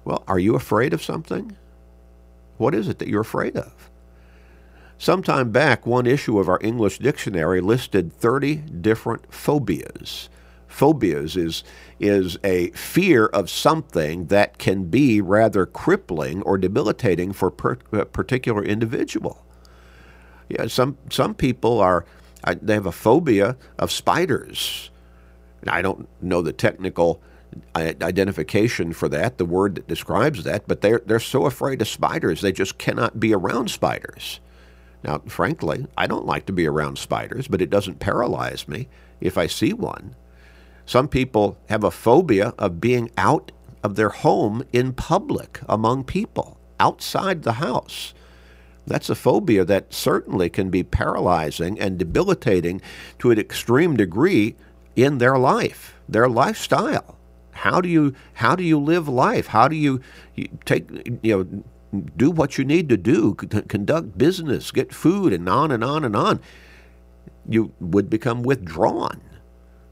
Well, 0.04 0.24
are 0.28 0.40
you 0.40 0.56
afraid 0.56 0.94
of 0.94 1.04
something? 1.04 1.56
What 2.58 2.76
is 2.76 2.88
it 2.88 3.00
that 3.00 3.08
you're 3.08 3.22
afraid 3.22 3.56
of? 3.56 3.90
Sometime 4.98 5.52
back, 5.52 5.86
one 5.86 6.08
issue 6.08 6.40
of 6.40 6.48
our 6.48 6.60
English 6.62 7.00
dictionary 7.00 7.60
listed 7.60 8.14
30 8.14 8.56
different 8.56 9.32
phobias. 9.34 10.30
Phobias 10.68 11.36
is, 11.36 11.64
is 12.00 12.38
a 12.44 12.70
fear 12.72 13.28
of 13.28 13.50
something 13.50 14.28
that 14.28 14.58
can 14.58 14.86
be 14.86 15.22
rather 15.22 15.66
crippling 15.66 16.42
or 16.44 16.58
debilitating 16.58 17.34
for 17.34 17.52
per, 17.52 17.78
a 17.92 18.06
particular 18.06 18.64
individual. 18.64 19.46
Yeah, 20.50 20.68
some, 20.68 20.98
some 21.10 21.34
people 21.34 21.80
are, 21.80 22.06
uh, 22.44 22.56
they 22.62 22.74
have 22.74 22.86
a 22.86 22.92
phobia 22.92 23.58
of 23.78 23.92
spiders. 23.92 24.92
I 25.68 25.82
don't 25.82 26.08
know 26.22 26.42
the 26.42 26.54
technical 26.54 27.22
uh, 27.74 27.94
identification 28.02 28.94
for 28.94 29.10
that, 29.10 29.38
the 29.38 29.46
word 29.46 29.76
that 29.76 29.88
describes 29.88 30.44
that, 30.44 30.68
but 30.68 30.82
they're, 30.82 31.02
they're 31.06 31.20
so 31.20 31.46
afraid 31.46 31.82
of 31.82 31.88
spiders, 31.88 32.42
they 32.42 32.52
just 32.52 32.78
cannot 32.78 33.20
be 33.20 33.34
around 33.34 33.70
spiders. 33.70 34.40
Now, 35.06 35.22
frankly, 35.28 35.86
I 35.96 36.08
don't 36.08 36.26
like 36.26 36.48
to 36.48 36.54
be 36.54 36.66
around 36.66 36.98
spiders, 36.98 37.48
but 37.48 37.62
it 37.62 37.70
doesn't 37.70 38.00
paralyze 38.00 38.68
me 38.68 38.88
if 39.22 39.38
I 39.38 39.46
see 39.46 39.72
one. 39.72 40.16
Some 40.88 41.08
people 41.08 41.58
have 41.70 41.84
a 41.84 41.92
phobia 41.92 42.56
of 42.58 42.82
being 42.82 43.12
out 43.16 43.52
of 43.84 43.96
their 43.96 44.10
home 44.10 44.64
in 44.74 44.94
public 44.94 45.60
among 45.70 46.06
people, 46.06 46.58
outside 46.80 47.44
the 47.44 47.54
house. 47.54 48.16
That's 48.88 49.10
a 49.10 49.16
phobia 49.16 49.64
that 49.66 49.94
certainly 49.94 50.50
can 50.50 50.72
be 50.72 50.82
paralyzing 50.82 51.80
and 51.80 52.00
debilitating 52.00 52.82
to 53.20 53.30
an 53.30 53.38
extreme 53.38 53.96
degree 53.96 54.56
in 54.96 55.20
their 55.20 55.38
life, 55.38 55.96
their 56.10 56.28
lifestyle. 56.28 57.16
How 57.52 57.80
do 57.80 57.90
you 57.90 58.16
how 58.34 58.56
do 58.56 58.64
you 58.64 58.80
live 58.80 59.08
life? 59.08 59.48
How 59.48 59.68
do 59.68 59.76
you, 59.76 60.02
you 60.36 60.50
take 60.66 60.90
you 61.22 61.38
know 61.38 61.64
do 62.02 62.32
what 62.32 62.58
you 62.58 62.66
need 62.66 62.90
to 62.90 62.98
do, 62.98 63.34
conduct 63.34 64.18
business, 64.18 64.72
get 64.72 64.94
food, 64.94 65.34
and 65.34 65.48
on 65.48 65.72
and 65.72 65.84
on 65.84 66.04
and 66.04 66.16
on? 66.16 66.40
You 67.48 67.74
would 67.80 68.10
become 68.10 68.44
withdrawn. 68.44 69.22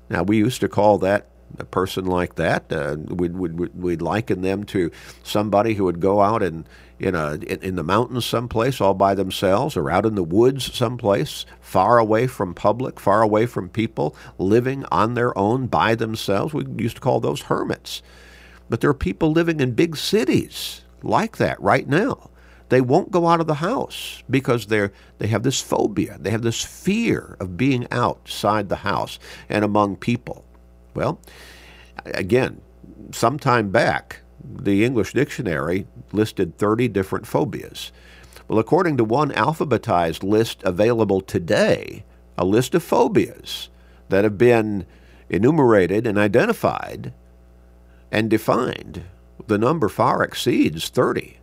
Now 0.09 0.23
we 0.23 0.37
used 0.37 0.61
to 0.61 0.69
call 0.69 0.97
that 0.99 1.27
a 1.59 1.65
person 1.65 2.05
like 2.05 2.35
that, 2.35 2.71
uh, 2.71 2.95
we'd, 2.97 3.35
we'd, 3.35 3.75
we'd 3.75 4.01
liken 4.01 4.41
them 4.41 4.63
to 4.65 4.91
somebody 5.23 5.75
who 5.75 5.83
would 5.85 5.99
go 5.99 6.21
out 6.21 6.41
and 6.41 6.67
in 6.99 7.15
a 7.15 7.33
in, 7.33 7.61
in, 7.61 7.75
the 7.75 7.83
mountains 7.83 8.25
someplace 8.25 8.79
all 8.79 8.93
by 8.93 9.13
themselves, 9.13 9.75
or 9.75 9.91
out 9.91 10.05
in 10.05 10.15
the 10.15 10.23
woods 10.23 10.73
someplace, 10.73 11.45
far 11.59 11.97
away 11.97 12.27
from 12.27 12.53
public, 12.53 12.99
far 12.99 13.21
away 13.21 13.45
from 13.45 13.67
people, 13.67 14.15
living 14.37 14.85
on 14.91 15.13
their 15.13 15.37
own 15.37 15.67
by 15.67 15.95
themselves. 15.95 16.53
We 16.53 16.65
used 16.77 16.95
to 16.95 17.01
call 17.01 17.19
those 17.19 17.41
hermits. 17.41 18.01
But 18.69 18.81
there 18.81 18.89
are 18.89 18.95
people 18.95 19.31
living 19.31 19.59
in 19.59 19.73
big 19.73 19.97
cities 19.97 20.82
like 21.03 21.37
that 21.37 21.61
right 21.61 21.87
now. 21.87 22.29
They 22.69 22.81
won't 22.81 23.11
go 23.11 23.27
out 23.27 23.39
of 23.39 23.47
the 23.47 23.55
house 23.55 24.23
because 24.29 24.65
they're 24.65 24.91
they 25.19 25.27
have 25.27 25.43
this 25.43 25.61
phobia. 25.61 26.17
They 26.19 26.31
have 26.31 26.41
this 26.41 26.63
fear 26.63 27.37
of 27.39 27.57
being 27.57 27.87
outside 27.91 28.69
the 28.69 28.77
house 28.77 29.19
and 29.47 29.63
among 29.63 29.97
people. 29.97 30.43
Well, 30.95 31.19
again, 32.05 32.61
some 33.11 33.37
time 33.37 33.69
back, 33.69 34.21
the 34.43 34.83
English 34.83 35.13
dictionary 35.13 35.87
listed 36.11 36.57
30 36.57 36.87
different 36.87 37.27
phobias. 37.27 37.91
Well, 38.47 38.59
according 38.59 38.97
to 38.97 39.03
one 39.03 39.31
alphabetized 39.31 40.23
list 40.23 40.63
available 40.63 41.21
today, 41.21 42.03
a 42.37 42.45
list 42.45 42.75
of 42.75 42.83
phobias 42.83 43.69
that 44.09 44.23
have 44.23 44.37
been 44.37 44.85
enumerated 45.29 46.05
and 46.05 46.17
identified 46.17 47.13
and 48.11 48.29
defined, 48.29 49.03
the 49.47 49.57
number 49.57 49.89
far 49.89 50.23
exceeds 50.23 50.89
30 50.89 51.37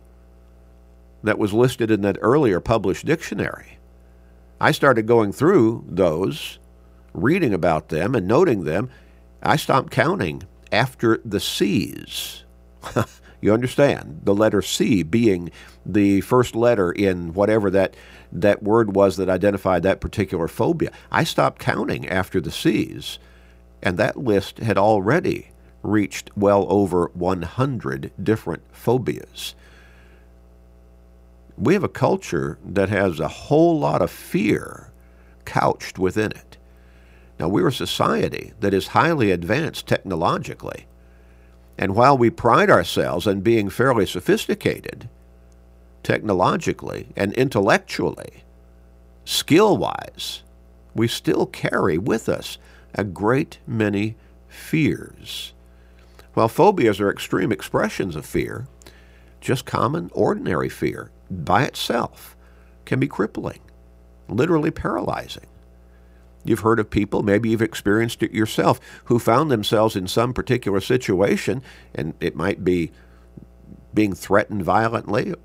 that 1.23 1.37
was 1.37 1.53
listed 1.53 1.91
in 1.91 2.01
that 2.01 2.17
earlier 2.21 2.59
published 2.59 3.05
dictionary. 3.05 3.77
I 4.59 4.71
started 4.71 5.07
going 5.07 5.31
through 5.31 5.85
those, 5.87 6.59
reading 7.13 7.53
about 7.53 7.89
them 7.89 8.15
and 8.15 8.27
noting 8.27 8.63
them, 8.63 8.89
I 9.41 9.55
stopped 9.55 9.91
counting 9.91 10.43
after 10.71 11.19
the 11.25 11.39
C's. 11.39 12.43
you 13.41 13.53
understand? 13.53 14.21
The 14.23 14.35
letter 14.35 14.61
C 14.61 15.03
being 15.03 15.51
the 15.85 16.21
first 16.21 16.55
letter 16.55 16.91
in 16.91 17.33
whatever 17.33 17.69
that, 17.71 17.95
that 18.31 18.63
word 18.63 18.95
was 18.95 19.17
that 19.17 19.29
identified 19.29 19.83
that 19.83 20.01
particular 20.01 20.47
phobia. 20.47 20.91
I 21.11 21.23
stopped 21.23 21.59
counting 21.59 22.07
after 22.07 22.39
the 22.39 22.51
C's, 22.51 23.19
and 23.81 23.97
that 23.97 24.17
list 24.17 24.59
had 24.59 24.77
already 24.77 25.50
reached 25.83 26.29
well 26.35 26.65
over 26.69 27.09
100 27.13 28.11
different 28.21 28.63
phobias. 28.71 29.55
We 31.57 31.73
have 31.73 31.83
a 31.83 31.89
culture 31.89 32.57
that 32.65 32.89
has 32.89 33.19
a 33.19 33.27
whole 33.27 33.79
lot 33.79 34.01
of 34.01 34.11
fear 34.11 34.91
couched 35.45 35.99
within 35.99 36.31
it. 36.31 36.57
Now, 37.39 37.47
we're 37.47 37.67
a 37.67 37.73
society 37.73 38.53
that 38.59 38.73
is 38.73 38.87
highly 38.89 39.31
advanced 39.31 39.87
technologically. 39.87 40.85
And 41.77 41.95
while 41.95 42.17
we 42.17 42.29
pride 42.29 42.69
ourselves 42.69 43.25
on 43.25 43.41
being 43.41 43.69
fairly 43.69 44.05
sophisticated 44.05 45.09
technologically 46.03 47.07
and 47.15 47.33
intellectually, 47.33 48.43
skill 49.25 49.77
wise, 49.77 50.43
we 50.93 51.07
still 51.07 51.45
carry 51.45 51.97
with 51.97 52.29
us 52.29 52.57
a 52.93 53.03
great 53.03 53.59
many 53.65 54.15
fears. 54.47 55.53
While 56.33 56.47
phobias 56.47 56.99
are 56.99 57.11
extreme 57.11 57.51
expressions 57.51 58.15
of 58.15 58.25
fear, 58.25 58.67
just 59.41 59.65
common, 59.65 60.09
ordinary 60.13 60.69
fear 60.69 61.11
by 61.29 61.63
itself 61.63 62.35
can 62.85 62.99
be 62.99 63.07
crippling, 63.07 63.59
literally 64.29 64.71
paralyzing. 64.71 65.45
You've 66.43 66.61
heard 66.61 66.79
of 66.79 66.89
people, 66.89 67.21
maybe 67.21 67.49
you've 67.49 67.61
experienced 67.61 68.23
it 68.23 68.31
yourself, 68.31 68.79
who 69.05 69.19
found 69.19 69.51
themselves 69.51 69.95
in 69.95 70.07
some 70.07 70.33
particular 70.33 70.81
situation, 70.81 71.61
and 71.93 72.13
it 72.19 72.35
might 72.35 72.63
be 72.63 72.91
being 73.93 74.13
threatened 74.13 74.63
violently, 74.63 75.35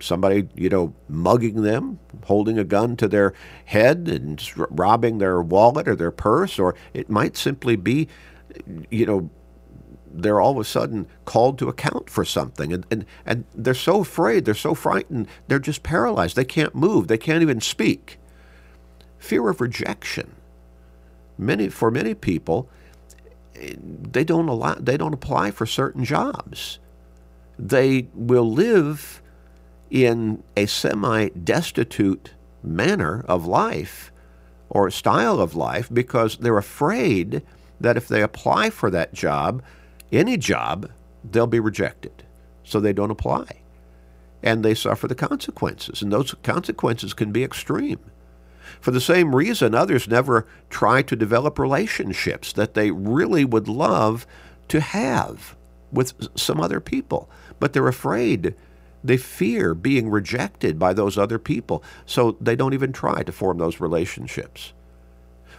somebody, 0.00 0.48
you 0.54 0.68
know, 0.68 0.94
mugging 1.08 1.62
them, 1.62 1.98
holding 2.24 2.58
a 2.58 2.64
gun 2.64 2.96
to 2.96 3.06
their 3.06 3.34
head 3.66 4.08
and 4.08 4.42
robbing 4.56 5.18
their 5.18 5.40
wallet 5.40 5.86
or 5.86 5.94
their 5.94 6.10
purse, 6.10 6.58
or 6.58 6.74
it 6.92 7.08
might 7.08 7.36
simply 7.36 7.76
be, 7.76 8.08
you 8.90 9.06
know, 9.06 9.30
they're 10.22 10.40
all 10.40 10.52
of 10.52 10.58
a 10.58 10.64
sudden 10.64 11.06
called 11.24 11.58
to 11.58 11.68
account 11.68 12.08
for 12.08 12.24
something 12.24 12.72
and, 12.72 12.86
and, 12.90 13.04
and 13.24 13.44
they're 13.54 13.74
so 13.74 14.00
afraid, 14.00 14.44
they're 14.44 14.54
so 14.54 14.74
frightened, 14.74 15.28
they're 15.48 15.58
just 15.58 15.82
paralyzed. 15.82 16.36
They 16.36 16.44
can't 16.44 16.74
move, 16.74 17.08
they 17.08 17.18
can't 17.18 17.42
even 17.42 17.60
speak 17.60 18.18
fear 19.18 19.48
of 19.48 19.60
rejection. 19.60 20.32
Many 21.38 21.68
for 21.68 21.90
many 21.90 22.14
people, 22.14 22.68
they 23.54 24.24
don't 24.24 24.48
allow 24.48 24.74
they 24.74 24.96
don't 24.96 25.12
apply 25.12 25.50
for 25.50 25.66
certain 25.66 26.04
jobs. 26.04 26.78
They 27.58 28.08
will 28.14 28.50
live 28.50 29.22
in 29.90 30.42
a 30.56 30.66
semi-destitute 30.66 32.32
manner 32.62 33.24
of 33.28 33.46
life 33.46 34.12
or 34.68 34.90
style 34.90 35.40
of 35.40 35.54
life 35.54 35.88
because 35.92 36.36
they're 36.38 36.58
afraid 36.58 37.42
that 37.80 37.96
if 37.96 38.08
they 38.08 38.22
apply 38.22 38.70
for 38.70 38.90
that 38.90 39.14
job, 39.14 39.62
any 40.12 40.36
job, 40.36 40.90
they'll 41.24 41.46
be 41.46 41.60
rejected. 41.60 42.24
So 42.64 42.80
they 42.80 42.92
don't 42.92 43.10
apply. 43.10 43.62
And 44.42 44.64
they 44.64 44.74
suffer 44.74 45.08
the 45.08 45.14
consequences. 45.14 46.02
And 46.02 46.12
those 46.12 46.34
consequences 46.42 47.14
can 47.14 47.32
be 47.32 47.44
extreme. 47.44 48.00
For 48.80 48.90
the 48.90 49.00
same 49.00 49.34
reason, 49.34 49.74
others 49.74 50.08
never 50.08 50.46
try 50.68 51.02
to 51.02 51.16
develop 51.16 51.58
relationships 51.58 52.52
that 52.52 52.74
they 52.74 52.90
really 52.90 53.44
would 53.44 53.68
love 53.68 54.26
to 54.68 54.80
have 54.80 55.56
with 55.92 56.12
some 56.36 56.60
other 56.60 56.80
people, 56.80 57.30
but 57.60 57.72
they're 57.72 57.88
afraid. 57.88 58.54
They 59.04 59.16
fear 59.16 59.74
being 59.74 60.10
rejected 60.10 60.78
by 60.78 60.92
those 60.92 61.16
other 61.16 61.38
people, 61.38 61.82
so 62.04 62.36
they 62.40 62.56
don't 62.56 62.74
even 62.74 62.92
try 62.92 63.22
to 63.22 63.32
form 63.32 63.58
those 63.58 63.80
relationships. 63.80 64.72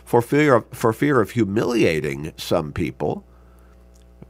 For 0.04 0.22
fear 0.22 0.56
of, 0.56 0.66
for 0.72 0.94
fear 0.94 1.22
of 1.22 1.32
humiliating 1.32 2.34
some 2.38 2.72
people, 2.74 3.26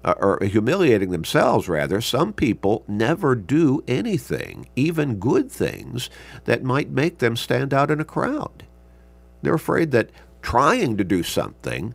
Uh, 0.05 0.13
or 0.19 0.39
humiliating 0.43 1.09
themselves, 1.09 1.67
rather, 1.67 1.99
some 1.99 2.31
people 2.31 2.85
never 2.87 3.35
do 3.35 3.83
anything, 3.87 4.69
even 4.75 5.19
good 5.19 5.51
things, 5.51 6.09
that 6.45 6.63
might 6.63 6.89
make 6.89 7.17
them 7.17 7.35
stand 7.35 7.73
out 7.73 7.91
in 7.91 7.99
a 7.99 8.05
crowd. 8.05 8.63
They're 9.41 9.55
afraid 9.55 9.91
that 9.91 10.11
trying 10.41 10.95
to 10.97 11.03
do 11.03 11.23
something 11.23 11.93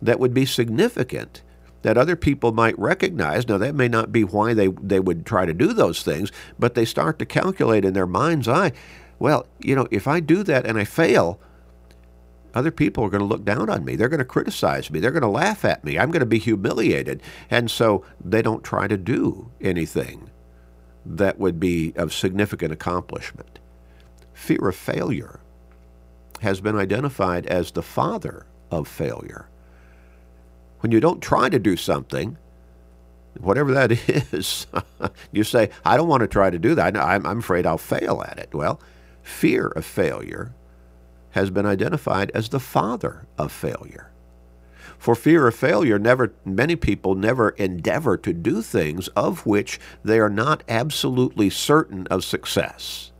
that 0.00 0.20
would 0.20 0.32
be 0.34 0.44
significant 0.44 1.42
that 1.82 1.98
other 1.98 2.16
people 2.16 2.52
might 2.52 2.78
recognize. 2.78 3.48
Now, 3.48 3.58
that 3.58 3.74
may 3.74 3.88
not 3.88 4.12
be 4.12 4.22
why 4.22 4.54
they, 4.54 4.68
they 4.68 5.00
would 5.00 5.26
try 5.26 5.46
to 5.46 5.54
do 5.54 5.72
those 5.72 6.02
things, 6.02 6.30
but 6.58 6.74
they 6.74 6.84
start 6.84 7.18
to 7.18 7.26
calculate 7.26 7.84
in 7.84 7.94
their 7.94 8.06
mind's 8.06 8.46
eye 8.46 8.72
well, 9.18 9.46
you 9.60 9.74
know, 9.74 9.86
if 9.90 10.06
I 10.06 10.20
do 10.20 10.42
that 10.44 10.66
and 10.66 10.78
I 10.78 10.84
fail, 10.84 11.40
other 12.58 12.70
people 12.70 13.04
are 13.04 13.10
going 13.10 13.20
to 13.20 13.26
look 13.26 13.44
down 13.44 13.70
on 13.70 13.84
me. 13.84 13.96
They're 13.96 14.08
going 14.08 14.18
to 14.18 14.24
criticize 14.24 14.90
me. 14.90 15.00
They're 15.00 15.10
going 15.12 15.22
to 15.22 15.28
laugh 15.28 15.64
at 15.64 15.84
me. 15.84 15.98
I'm 15.98 16.10
going 16.10 16.20
to 16.20 16.26
be 16.26 16.38
humiliated. 16.38 17.22
And 17.50 17.70
so 17.70 18.04
they 18.22 18.42
don't 18.42 18.64
try 18.64 18.88
to 18.88 18.96
do 18.96 19.50
anything 19.60 20.30
that 21.06 21.38
would 21.38 21.58
be 21.58 21.92
of 21.96 22.12
significant 22.12 22.72
accomplishment. 22.72 23.58
Fear 24.34 24.68
of 24.68 24.76
failure 24.76 25.40
has 26.40 26.60
been 26.60 26.76
identified 26.76 27.46
as 27.46 27.70
the 27.70 27.82
father 27.82 28.46
of 28.70 28.86
failure. 28.86 29.48
When 30.80 30.92
you 30.92 31.00
don't 31.00 31.22
try 31.22 31.48
to 31.48 31.58
do 31.58 31.76
something, 31.76 32.36
whatever 33.40 33.72
that 33.72 33.92
is, 34.32 34.66
you 35.32 35.44
say, 35.44 35.70
I 35.84 35.96
don't 35.96 36.08
want 36.08 36.20
to 36.20 36.28
try 36.28 36.50
to 36.50 36.58
do 36.58 36.74
that. 36.74 36.96
I'm, 36.96 37.26
afraid 37.38 37.66
I'll 37.66 37.78
fail 37.78 38.22
at 38.26 38.38
it. 38.38 38.54
Well, 38.54 38.80
fear 39.22 39.68
of 39.68 39.84
failure 39.84 40.52
has 41.38 41.50
been 41.50 41.66
identified 41.66 42.32
as 42.34 42.48
the 42.48 42.58
father 42.58 43.26
of 43.38 43.52
failure. 43.52 44.10
For 44.98 45.14
fear 45.14 45.46
of 45.46 45.54
failure, 45.54 45.96
never 45.96 46.32
many 46.44 46.74
people 46.74 47.14
never 47.14 47.50
endeavor 47.50 48.16
to 48.16 48.32
do 48.32 48.60
things 48.60 49.06
of 49.08 49.46
which 49.46 49.78
they 50.02 50.18
are 50.18 50.28
not 50.28 50.64
absolutely 50.68 51.48
certain 51.48 52.08
of 52.08 52.24
success. 52.24 53.12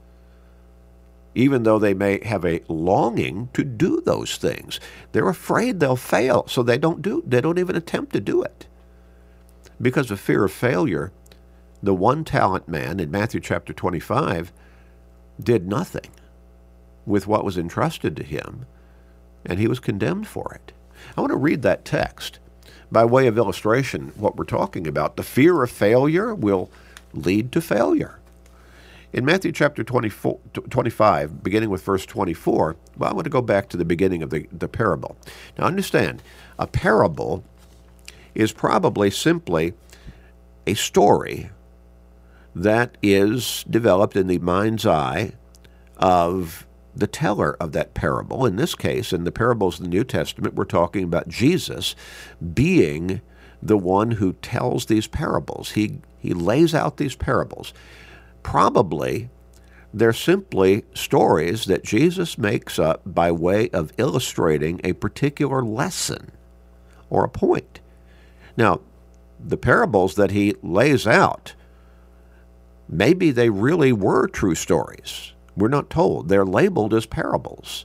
Even 1.37 1.63
though 1.63 1.79
they 1.79 1.95
may 1.95 2.25
have 2.25 2.45
a 2.45 2.63
longing 2.67 3.51
to 3.53 3.63
do 3.63 4.01
those 4.01 4.37
things, 4.37 4.81
they're 5.13 5.29
afraid 5.29 5.79
they'll 5.79 5.95
fail, 5.95 6.45
so 6.49 6.65
they 6.65 6.79
don't 6.79 7.01
do 7.01 7.23
they 7.25 7.41
don't 7.41 7.61
even 7.61 7.77
attempt 7.77 8.13
to 8.15 8.21
do 8.21 8.43
it. 8.43 8.67
Because 9.81 10.11
of 10.11 10.19
fear 10.19 10.43
of 10.43 10.51
failure, 10.51 11.13
the 11.81 11.95
one 11.95 12.25
talent 12.25 12.67
man 12.67 12.99
in 12.99 13.13
Matthew 13.13 13.39
chapter 13.39 13.73
25 13.73 14.53
did 15.41 15.69
nothing 15.69 16.11
with 17.09 17.27
what 17.27 17.45
was 17.45 17.59
entrusted 17.59 18.15
to 18.17 18.23
him, 18.23 18.67
and 19.45 19.59
he 19.59 19.67
was 19.67 19.81
condemned 19.81 20.27
for 20.27 20.53
it. 20.55 20.73
I 21.17 21.21
want 21.21 21.33
to 21.33 21.37
read 21.37 21.63
that 21.63 21.85
text 21.85 22.39
by 22.93 23.05
way 23.05 23.27
of 23.27 23.39
illustration 23.39 24.13
what 24.17 24.37
we're 24.37 24.45
talking 24.45 24.87
about. 24.87 25.17
The 25.17 25.23
fear 25.23 25.63
of 25.63 25.71
failure 25.71 26.35
will 26.35 26.71
lead 27.13 27.51
to 27.53 27.61
failure. 27.61 28.19
In 29.13 29.25
Matthew 29.25 29.53
chapter 29.53 29.83
24, 29.83 30.39
25, 30.69 31.43
beginning 31.43 31.71
with 31.71 31.83
verse 31.83 32.05
24, 32.05 32.77
well, 32.99 33.11
I 33.11 33.15
want 33.15 33.25
to 33.25 33.31
go 33.31 33.41
back 33.41 33.71
to 33.71 33.79
the 33.79 33.85
beginning 33.85 34.23
of 34.23 34.29
the, 34.29 34.47
the 34.53 34.69
parable. 34.69 35.17
Now, 35.57 35.65
understand, 35.65 36.23
a 36.59 36.67
parable 36.67 37.43
is 38.35 38.53
probably 38.53 39.11
simply 39.11 39.73
a 40.67 40.75
story 40.75 41.51
that 42.55 42.99
is 43.03 43.65
developed 43.71 44.15
in 44.15 44.27
the 44.27 44.39
mind's 44.39 44.85
eye 44.85 45.33
of 45.97 46.67
the 46.99 47.07
teller 47.07 47.57
of 47.61 47.73
that 47.73 47.95
parable. 47.95 48.45
In 48.45 48.57
this 48.57 48.75
case, 48.75 49.13
in 49.13 49.25
the 49.25 49.33
parables 49.33 49.79
of 49.79 49.85
the 49.85 49.91
New 49.91 50.05
Testament, 50.05 50.55
we're 50.55 50.65
talking 50.65 51.05
about 51.05 51.29
Jesus 51.29 51.95
being 52.55 53.21
the 53.63 53.79
one 53.79 54.13
who 54.13 54.35
tells 54.35 54.87
these 54.87 55.07
parables. 55.07 55.73
He, 55.73 56.01
he 56.19 56.35
lays 56.35 56.75
out 56.75 56.97
these 56.97 57.17
parables. 57.17 57.73
Probably 58.43 59.31
they're 59.93 60.13
simply 60.13 60.85
stories 60.95 61.65
that 61.65 61.83
Jesus 61.83 62.37
makes 62.37 62.79
up 62.79 63.03
by 63.07 63.33
way 63.33 63.71
of 63.71 63.93
illustrating 63.97 64.81
a 64.85 64.93
particular 64.93 65.63
lesson 65.63 66.31
or 67.09 67.25
a 67.25 67.29
point. 67.29 67.81
Now, 68.57 68.81
the 69.41 69.57
parables 69.57 70.17
that 70.17 70.31
he 70.31 70.55
lays 70.63 71.07
out, 71.07 71.55
maybe 72.89 73.31
they 73.31 73.49
really 73.51 73.93
were 73.93 74.27
true 74.27 74.55
stories. 74.55 75.33
We're 75.59 75.69
not 75.69 75.91
told. 75.91 76.29
They're 76.29 76.47
labeled 76.47 76.95
as 76.95 77.05
parables. 77.05 77.85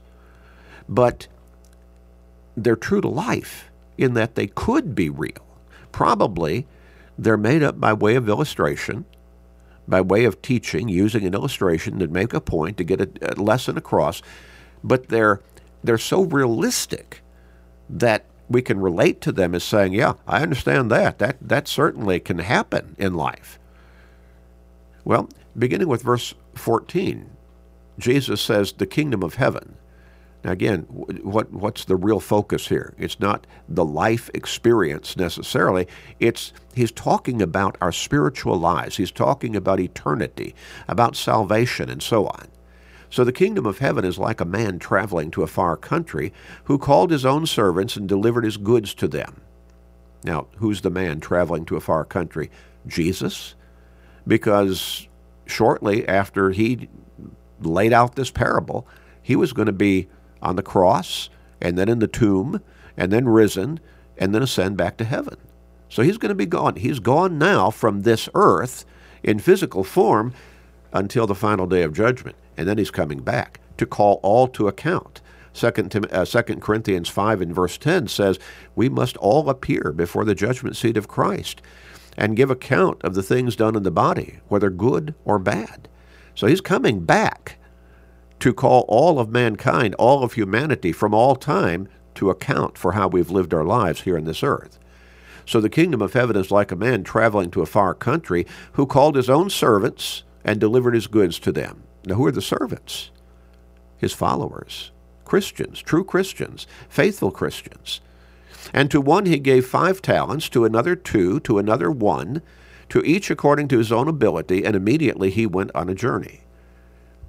But 0.88 1.28
they're 2.56 2.76
true 2.76 3.02
to 3.02 3.08
life 3.08 3.72
in 3.98 4.14
that 4.14 4.36
they 4.36 4.48
could 4.48 4.94
be 4.94 5.10
real. 5.10 5.46
Probably 5.92 6.68
they're 7.18 7.38
made 7.38 7.64
up 7.64 7.80
by 7.80 7.94
way 7.94 8.16
of 8.16 8.30
illustration, 8.30 9.06
by 9.88 10.02
way 10.02 10.26
of 10.26 10.42
teaching, 10.42 10.88
using 10.88 11.26
an 11.26 11.34
illustration 11.34 12.00
to 12.00 12.08
make 12.08 12.34
a 12.34 12.42
point, 12.42 12.78
to 12.78 12.84
get 12.84 13.02
a, 13.02 13.10
a 13.22 13.42
lesson 13.42 13.78
across, 13.78 14.22
but 14.84 15.10
they're, 15.10 15.42
they're 15.84 15.98
so 15.98 16.24
realistic 16.24 17.22
that 17.90 18.26
we 18.50 18.62
can 18.62 18.80
relate 18.80 19.22
to 19.22 19.32
them 19.32 19.56
as 19.56 19.64
saying, 19.64 19.94
yeah, 19.94 20.14
I 20.28 20.42
understand 20.42 20.92
that. 20.92 21.20
That, 21.20 21.38
that 21.42 21.68
certainly 21.68 22.20
can 22.20 22.40
happen 22.40 22.96
in 23.00 23.16
life. 23.16 23.58
Well, 25.04 25.30
beginning 25.58 25.88
with 25.88 26.02
verse 26.02 26.34
14, 26.56 27.30
Jesus 28.00 28.42
says 28.42 28.74
the 28.74 28.86
kingdom 28.86 29.24
of 29.24 29.36
heaven. 29.36 29.76
Now, 30.44 30.52
again, 30.52 30.82
what, 30.90 31.54
what's 31.54 31.86
the 31.86 31.96
real 31.96 32.20
focus 32.20 32.68
here? 32.68 32.94
It's 32.98 33.20
not 33.20 33.48
the 33.70 33.86
life 33.86 34.30
experience 34.34 35.16
necessarily. 35.16 35.88
It's 36.20 36.52
he's 36.74 36.92
talking 36.92 37.42
about 37.42 37.78
our 37.80 37.94
spiritual 37.94 38.58
lives. 38.58 38.98
He's 38.98 39.12
talking 39.12 39.56
about 39.56 39.80
eternity, 39.80 40.54
about 40.88 41.16
salvation, 41.16 41.90
and 41.90 42.04
so 42.04 42.28
on. 42.28 42.50
So 43.10 43.24
the 43.24 43.32
kingdom 43.32 43.66
of 43.66 43.78
heaven 43.78 44.04
is 44.04 44.18
like 44.18 44.42
a 44.42 44.46
man 44.46 44.80
traveling 44.80 45.32
to 45.32 45.44
a 45.44 45.48
far 45.48 45.78
country 45.78 46.34
who 46.66 46.78
called 46.78 47.12
his 47.12 47.26
own 47.26 47.46
servants 47.46 47.96
and 47.96 48.10
delivered 48.10 48.44
his 48.44 48.58
goods 48.58 48.94
to 48.96 49.08
them. 49.08 49.40
Now, 50.24 50.48
who's 50.58 50.82
the 50.82 50.90
man 50.90 51.20
traveling 51.20 51.64
to 51.66 51.76
a 51.76 51.82
far 51.82 52.06
country? 52.06 52.50
Jesus? 52.88 53.56
Because 54.28 55.08
shortly 55.46 56.08
after 56.08 56.52
he 56.52 56.90
laid 57.66 57.94
out 57.94 58.16
this 58.16 58.32
parable, 58.32 58.88
he 59.22 59.36
was 59.36 59.54
going 59.54 59.66
to 59.68 59.72
be 59.72 60.08
on 60.42 60.56
the 60.56 60.64
cross 60.64 61.30
and 61.62 61.78
then 61.78 61.90
in 61.90 62.00
the 62.00 62.08
tomb 62.08 62.62
and 62.98 63.12
then 63.12 63.28
risen 63.28 63.80
and 64.18 64.34
then 64.34 64.44
ascend 64.44 64.78
back 64.78 64.98
to 64.98 65.06
heaven. 65.06 65.38
So 65.90 66.02
he's 66.02 66.18
going 66.18 66.30
to 66.30 66.36
be 66.36 66.46
gone. 66.46 66.76
He's 66.76 67.00
gone 67.00 67.38
now 67.38 67.70
from 67.70 68.02
this 68.02 68.28
earth 68.34 68.86
in 69.22 69.40
physical 69.40 69.84
form 69.84 70.34
until 70.92 71.28
the 71.28 71.36
final 71.36 71.68
day 71.68 71.84
of 71.84 71.94
judgment. 71.94 72.36
And 72.58 72.68
then 72.68 72.78
he's 72.78 72.92
coming 72.92 73.20
back 73.20 73.60
to 73.78 73.86
call 73.86 74.20
all 74.24 74.48
to 74.50 74.68
account. 74.68 75.22
Second, 75.54 76.08
uh, 76.12 76.26
Second 76.26 76.62
Corinthians 76.62 77.10
5 77.10 77.42
and 77.42 77.54
verse 77.54 77.78
10 77.78 78.08
says, 78.08 78.40
We 78.76 78.90
must 78.90 79.18
all 79.18 79.48
appear 79.50 79.94
before 79.96 80.26
the 80.26 80.36
judgment 80.36 80.76
seat 80.76 80.98
of 80.98 81.08
Christ 81.08 81.62
and 82.18 82.36
give 82.36 82.50
account 82.50 83.04
of 83.04 83.14
the 83.14 83.24
things 83.24 83.56
done 83.56 83.76
in 83.76 83.84
the 83.84 83.92
body, 83.92 84.40
whether 84.48 84.70
good 84.70 85.14
or 85.26 85.40
bad. 85.40 85.88
So 86.36 86.48
he's 86.48 86.62
coming 86.62 87.02
back 87.02 87.58
to 88.40 88.54
call 88.54 88.86
all 88.88 89.20
of 89.20 89.30
mankind, 89.30 89.96
all 89.96 90.24
of 90.24 90.34
humanity 90.34 90.92
from 90.92 91.14
all 91.14 91.36
time 91.36 91.88
to 92.16 92.30
account 92.30 92.78
for 92.78 92.94
how 92.94 93.08
we've 93.08 93.32
lived 93.32 93.54
our 93.54 93.64
lives 93.64 94.02
here 94.02 94.18
on 94.18 94.26
this 94.26 94.44
earth. 94.44 94.80
So 95.46 95.60
the 95.60 95.70
kingdom 95.70 96.02
of 96.02 96.14
heaven 96.14 96.36
is 96.36 96.52
like 96.52 96.72
a 96.72 96.76
man 96.76 97.04
traveling 97.04 97.52
to 97.52 97.62
a 97.62 97.68
far 97.68 97.94
country 97.94 98.46
who 98.74 98.86
called 98.86 99.16
his 99.16 99.30
own 99.30 99.50
servants 99.50 100.24
and 100.44 100.60
delivered 100.60 100.94
his 100.94 101.08
goods 101.08 101.40
to 101.40 101.52
them. 101.52 101.84
Now, 102.06 102.16
who 102.16 102.26
are 102.26 102.32
the 102.32 102.42
servants? 102.42 103.12
His 103.98 104.14
followers, 104.14 104.92
Christians, 105.26 105.82
true 105.82 106.04
Christians, 106.04 106.68
faithful 106.90 107.32
Christians. 107.32 108.02
And 108.74 108.90
to 108.92 109.02
one 109.02 109.26
he 109.26 109.40
gave 109.40 109.66
five 109.66 110.02
talents, 110.02 110.50
to 110.50 110.66
another 110.66 110.96
two, 110.96 111.40
to 111.42 111.58
another 111.58 111.92
one, 111.92 112.42
to 112.94 113.04
each 113.04 113.32
according 113.32 113.68
to 113.68 113.80
his 113.80 113.92
own 113.92 114.08
ability, 114.08 114.64
and 114.64 114.76
immediately 114.76 115.32
he 115.32 115.48
went 115.48 115.72
on 115.74 115.90
a 115.90 115.96
journey. 115.96 116.42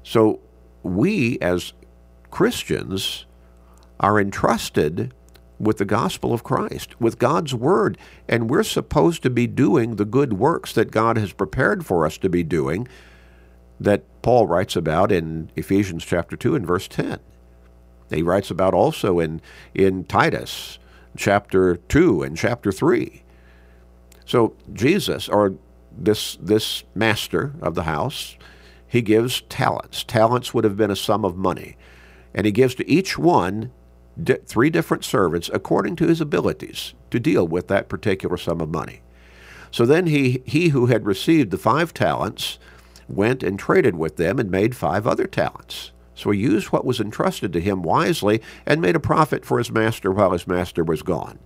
So 0.02 0.40
we, 0.82 1.38
as 1.40 1.72
Christians, 2.30 3.24
are 3.98 4.20
entrusted 4.20 5.14
with 5.58 5.78
the 5.78 5.86
gospel 5.86 6.34
of 6.34 6.44
Christ, 6.44 7.00
with 7.00 7.18
God's 7.18 7.54
word, 7.54 7.96
and 8.28 8.50
we're 8.50 8.62
supposed 8.62 9.22
to 9.22 9.30
be 9.30 9.46
doing 9.46 9.96
the 9.96 10.04
good 10.04 10.34
works 10.34 10.74
that 10.74 10.90
God 10.90 11.16
has 11.16 11.32
prepared 11.32 11.86
for 11.86 12.04
us 12.04 12.18
to 12.18 12.28
be 12.28 12.42
doing 12.42 12.86
that 13.80 14.04
Paul 14.20 14.46
writes 14.46 14.76
about 14.76 15.10
in 15.10 15.50
Ephesians 15.56 16.04
chapter 16.04 16.36
2 16.36 16.54
and 16.54 16.66
verse 16.66 16.88
10. 16.88 17.20
He 18.10 18.22
writes 18.22 18.50
about 18.50 18.74
also 18.74 19.18
in, 19.18 19.40
in 19.72 20.04
Titus 20.04 20.78
chapter 21.16 21.76
2 21.76 22.22
and 22.22 22.36
chapter 22.36 22.70
3. 22.70 23.23
So 24.24 24.54
Jesus, 24.72 25.28
or 25.28 25.54
this 25.96 26.36
this 26.40 26.84
master 26.94 27.54
of 27.60 27.74
the 27.74 27.84
house, 27.84 28.36
he 28.86 29.02
gives 29.02 29.42
talents. 29.42 30.04
Talents 30.04 30.54
would 30.54 30.64
have 30.64 30.76
been 30.76 30.90
a 30.90 30.96
sum 30.96 31.24
of 31.24 31.36
money, 31.36 31.76
and 32.34 32.46
he 32.46 32.52
gives 32.52 32.74
to 32.76 32.88
each 32.88 33.18
one 33.18 33.70
di- 34.22 34.38
three 34.46 34.70
different 34.70 35.04
servants 35.04 35.50
according 35.52 35.96
to 35.96 36.06
his 36.06 36.20
abilities 36.20 36.94
to 37.10 37.20
deal 37.20 37.46
with 37.46 37.68
that 37.68 37.88
particular 37.88 38.36
sum 38.36 38.60
of 38.60 38.70
money. 38.70 39.02
So 39.70 39.84
then 39.84 40.06
he 40.06 40.42
he 40.46 40.68
who 40.68 40.86
had 40.86 41.06
received 41.06 41.50
the 41.50 41.58
five 41.58 41.92
talents 41.92 42.58
went 43.08 43.42
and 43.42 43.58
traded 43.58 43.96
with 43.96 44.16
them 44.16 44.38
and 44.38 44.50
made 44.50 44.76
five 44.76 45.06
other 45.06 45.26
talents. 45.26 45.90
So 46.14 46.30
he 46.30 46.40
used 46.40 46.68
what 46.68 46.84
was 46.84 47.00
entrusted 47.00 47.52
to 47.52 47.60
him 47.60 47.82
wisely 47.82 48.40
and 48.64 48.80
made 48.80 48.96
a 48.96 49.00
profit 49.00 49.44
for 49.44 49.58
his 49.58 49.70
master 49.70 50.12
while 50.12 50.30
his 50.30 50.46
master 50.46 50.84
was 50.84 51.02
gone. 51.02 51.38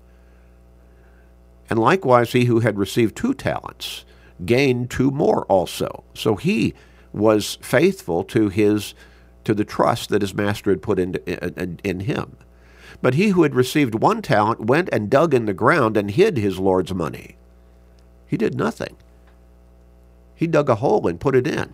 And 1.71 1.79
likewise, 1.79 2.33
he 2.33 2.47
who 2.47 2.61
had 2.61 2.79
received 2.79 3.17
two 3.17 3.35
talents 3.35 4.05
gained 4.45 4.91
two 4.91 5.11
more 5.11 5.45
also. 5.47 6.05
So 6.15 6.37
he 6.37 6.75
was 7.13 7.59
faithful 7.61 8.25
to 8.25 8.49
his 8.49 8.95
to 9.45 9.55
the 9.55 9.65
trust 9.65 10.11
that 10.11 10.21
his 10.21 10.35
master 10.35 10.71
had 10.71 10.83
put 10.83 10.99
into, 10.99 11.25
in, 11.27 11.81
in 11.83 12.01
him. 12.01 12.37
But 13.01 13.15
he 13.15 13.29
who 13.29 13.45
had 13.45 13.55
received 13.55 13.95
one 13.95 14.21
talent 14.21 14.61
went 14.61 14.91
and 14.93 15.09
dug 15.09 15.33
in 15.33 15.47
the 15.47 15.55
ground 15.55 15.97
and 15.97 16.11
hid 16.11 16.37
his 16.37 16.59
Lord's 16.59 16.93
money. 16.93 17.37
He 18.27 18.37
did 18.37 18.57
nothing. 18.57 18.97
He 20.35 20.47
dug 20.47 20.69
a 20.69 20.77
hole 20.77 21.07
and 21.07 21.19
put 21.19 21.35
it 21.35 21.47
in. 21.47 21.73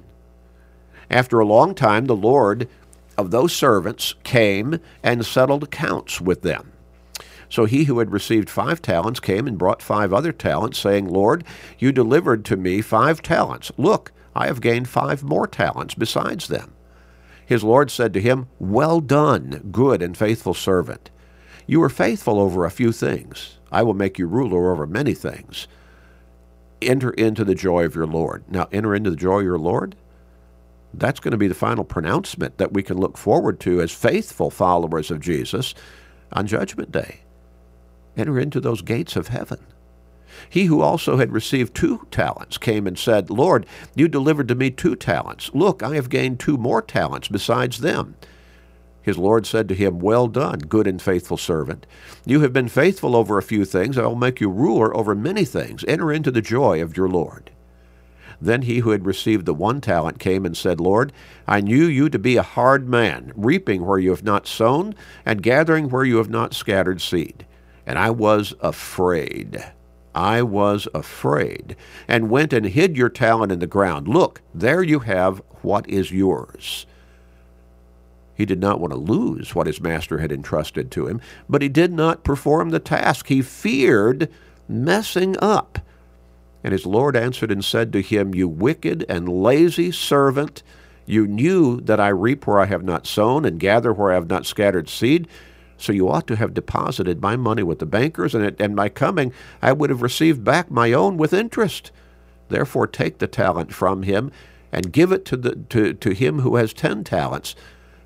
After 1.11 1.40
a 1.40 1.46
long 1.46 1.74
time, 1.74 2.07
the 2.07 2.14
Lord 2.16 2.68
of 3.18 3.30
those 3.30 3.52
servants 3.52 4.14
came 4.22 4.78
and 5.02 5.26
settled 5.26 5.64
accounts 5.64 6.20
with 6.20 6.42
them. 6.42 6.73
So 7.54 7.66
he 7.66 7.84
who 7.84 8.00
had 8.00 8.10
received 8.10 8.50
five 8.50 8.82
talents 8.82 9.20
came 9.20 9.46
and 9.46 9.56
brought 9.56 9.80
five 9.80 10.12
other 10.12 10.32
talents, 10.32 10.76
saying, 10.76 11.06
Lord, 11.06 11.44
you 11.78 11.92
delivered 11.92 12.44
to 12.46 12.56
me 12.56 12.80
five 12.80 13.22
talents. 13.22 13.70
Look, 13.76 14.10
I 14.34 14.48
have 14.48 14.60
gained 14.60 14.88
five 14.88 15.22
more 15.22 15.46
talents 15.46 15.94
besides 15.94 16.48
them. 16.48 16.74
His 17.46 17.62
Lord 17.62 17.92
said 17.92 18.12
to 18.14 18.20
him, 18.20 18.48
Well 18.58 18.98
done, 19.00 19.68
good 19.70 20.02
and 20.02 20.16
faithful 20.16 20.52
servant. 20.52 21.12
You 21.64 21.78
were 21.78 21.88
faithful 21.88 22.40
over 22.40 22.64
a 22.64 22.72
few 22.72 22.90
things. 22.90 23.60
I 23.70 23.84
will 23.84 23.94
make 23.94 24.18
you 24.18 24.26
ruler 24.26 24.72
over 24.72 24.84
many 24.84 25.14
things. 25.14 25.68
Enter 26.82 27.10
into 27.10 27.44
the 27.44 27.54
joy 27.54 27.84
of 27.84 27.94
your 27.94 28.08
Lord. 28.08 28.42
Now, 28.50 28.66
enter 28.72 28.96
into 28.96 29.10
the 29.10 29.16
joy 29.16 29.38
of 29.38 29.44
your 29.44 29.58
Lord? 29.60 29.94
That's 30.92 31.20
going 31.20 31.30
to 31.30 31.38
be 31.38 31.46
the 31.46 31.54
final 31.54 31.84
pronouncement 31.84 32.58
that 32.58 32.72
we 32.72 32.82
can 32.82 32.98
look 32.98 33.16
forward 33.16 33.60
to 33.60 33.80
as 33.80 33.92
faithful 33.92 34.50
followers 34.50 35.12
of 35.12 35.20
Jesus 35.20 35.72
on 36.32 36.48
Judgment 36.48 36.90
Day. 36.90 37.20
Enter 38.16 38.38
into 38.38 38.61
those 38.61 38.83
gates 38.83 39.16
of 39.16 39.29
heaven. 39.29 39.61
He 40.48 40.64
who 40.66 40.81
also 40.81 41.16
had 41.16 41.33
received 41.33 41.74
two 41.74 42.07
talents 42.11 42.59
came 42.59 42.87
and 42.87 42.98
said, 42.98 43.31
Lord, 43.31 43.66
you 43.94 44.09
delivered 44.09 44.48
to 44.48 44.55
me 44.55 44.70
two 44.70 44.96
talents. 44.96 45.50
Look, 45.55 45.83
I 45.83 45.94
have 45.94 46.09
gained 46.09 46.40
two 46.40 46.57
more 46.57 46.83
talents 46.83 47.29
besides 47.29 47.79
them. 47.79 48.16
His 49.05 49.18
Lord 49.18 49.46
said 49.46 49.68
to 49.68 49.74
him, 49.74 49.98
Well 49.98 50.29
done, 50.29 50.61
good 50.61 50.87
and 50.87 51.00
faithful 51.00 51.37
servant. 51.37 51.87
You 52.24 52.40
have 52.40 52.55
been 52.55 52.68
faithful 52.68 53.14
over 53.14 53.37
a 53.37 53.42
few 53.42 53.64
things. 53.64 53.98
I 53.98 54.07
will 54.07 54.16
make 54.16 54.40
you 54.40 54.48
ruler 54.48 54.96
over 54.96 55.14
many 55.14 55.44
things. 55.44 55.85
Enter 55.87 56.11
into 56.11 56.31
the 56.31 56.40
joy 56.40 56.81
of 56.81 56.96
your 56.96 57.09
Lord. 57.09 57.50
Then 58.40 58.62
he 58.62 58.79
who 58.79 58.90
had 58.90 59.07
received 59.07 59.46
the 59.46 59.55
one 59.55 59.81
talent 59.81 60.18
came 60.18 60.46
and 60.46 60.57
said, 60.57 60.81
Lord, 60.81 61.12
I 61.46 61.61
knew 61.61 61.85
you 61.85 62.09
to 62.09 62.18
be 62.18 62.37
a 62.37 62.42
hard 62.42 62.88
man, 62.88 63.33
reaping 63.37 63.85
where 63.85 63.98
you 63.98 64.11
have 64.11 64.24
not 64.24 64.46
sown, 64.46 64.94
and 65.24 65.42
gathering 65.42 65.90
where 65.90 66.05
you 66.05 66.16
have 66.16 66.31
not 66.31 66.55
scattered 66.55 67.00
seed. 67.00 67.46
And 67.87 67.99
I 67.99 68.11
was 68.11 68.55
afraid. 68.61 69.64
I 70.14 70.42
was 70.42 70.87
afraid, 70.94 71.77
and 72.07 72.31
went 72.31 72.53
and 72.53 72.66
hid 72.66 72.97
your 72.97 73.09
talent 73.09 73.51
in 73.51 73.59
the 73.59 73.66
ground. 73.66 74.07
Look, 74.07 74.42
there 74.55 74.83
you 74.83 75.01
have 75.01 75.42
what 75.62 75.88
is 75.88 76.12
yours. 76.12 76.87
He 78.35 78.44
did 78.44 78.61
not 78.61 78.81
want 78.81 78.92
to 78.92 78.99
lose 78.99 79.55
what 79.55 79.66
his 79.66 79.81
master 79.81 80.18
had 80.18 80.33
entrusted 80.33 80.90
to 80.92 81.07
him, 81.07 81.20
but 81.49 81.62
he 81.62 81.68
did 81.68 81.92
not 81.92 82.25
perform 82.25 82.70
the 82.70 82.81
task. 82.81 83.29
He 83.29 83.42
feared 83.42 84.31
messing 84.68 85.37
up. 85.40 85.79
And 86.62 86.73
his 86.73 86.87
Lord 86.87 87.16
answered 87.16 87.51
and 87.51 87.64
said 87.64 87.92
to 87.92 88.01
him, 88.01 88.35
You 88.35 88.49
wicked 88.49 89.05
and 89.09 89.29
lazy 89.29 89.92
servant, 89.92 90.62
you 91.07 91.27
knew 91.27 91.81
that 91.83 92.01
I 92.01 92.09
reap 92.09 92.47
where 92.47 92.59
I 92.61 92.66
have 92.66 92.83
not 92.83 93.07
sown 93.07 93.44
and 93.44 93.61
gather 93.61 93.92
where 93.92 94.11
I 94.11 94.14
have 94.14 94.29
not 94.29 94.47
scattered 94.47 94.88
seed. 94.88 95.29
So 95.85 95.92
you 95.92 96.09
ought 96.09 96.27
to 96.29 96.37
have 96.37 96.55
deposited 96.55 97.20
my 97.20 97.37
money 97.37 97.62
with 97.62 97.79
the 97.79 97.87
bankers, 97.87 98.35
and, 98.35 98.44
it, 98.44 98.61
and 98.61 98.75
my 98.75 98.88
coming 98.88 99.33
I 99.61 99.73
would 99.73 99.90
have 99.90 100.03
received 100.03 100.42
back 100.42 100.70
my 100.70 100.92
own 100.92 101.16
with 101.16 101.33
interest. 101.33 101.92
Therefore 102.49 102.87
take 102.87 103.18
the 103.18 103.27
talent 103.27 103.73
from 103.73 104.03
him 104.03 104.33
and 104.73 104.92
give 104.92 105.12
it 105.12 105.25
to, 105.27 105.37
the, 105.37 105.57
to, 105.68 105.92
to 105.94 106.11
him 106.14 106.40
who 106.40 106.57
has 106.57 106.73
ten 106.73 107.05
talents. 107.05 107.55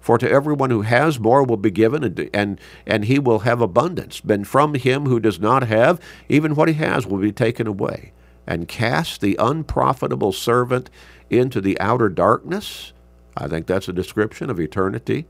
For 0.01 0.19
to 0.19 0.31
everyone 0.31 0.71
who 0.71 0.83
has 0.83 1.21
more 1.21 1.43
will 1.43 1.57
be 1.57 1.71
given, 1.71 2.03
and, 2.03 2.31
and, 2.33 2.61
and 2.87 3.05
he 3.05 3.19
will 3.19 3.41
have 3.41 3.61
abundance. 3.61 4.21
But 4.21 4.47
from 4.47 4.75
him 4.75 5.07
who 5.07 5.21
does 5.21 5.38
not 5.38 5.64
have, 5.64 6.01
even 6.29 6.55
what 6.55 6.69
he 6.69 6.75
has 6.75 7.07
will 7.07 7.19
be 7.19 7.33
taken 7.33 7.67
away. 7.67 8.12
And 8.47 8.69
cast 8.69 9.21
the 9.21 9.37
unprofitable 9.38 10.33
servant 10.33 10.88
into 11.29 11.61
the 11.61 11.79
outer 11.79 12.09
darkness. 12.09 12.93
I 13.37 13.49
think 13.49 13.67
that's 13.67 13.88
a 13.88 13.93
description 13.93 14.49
of 14.49 14.59
eternity 14.59 15.27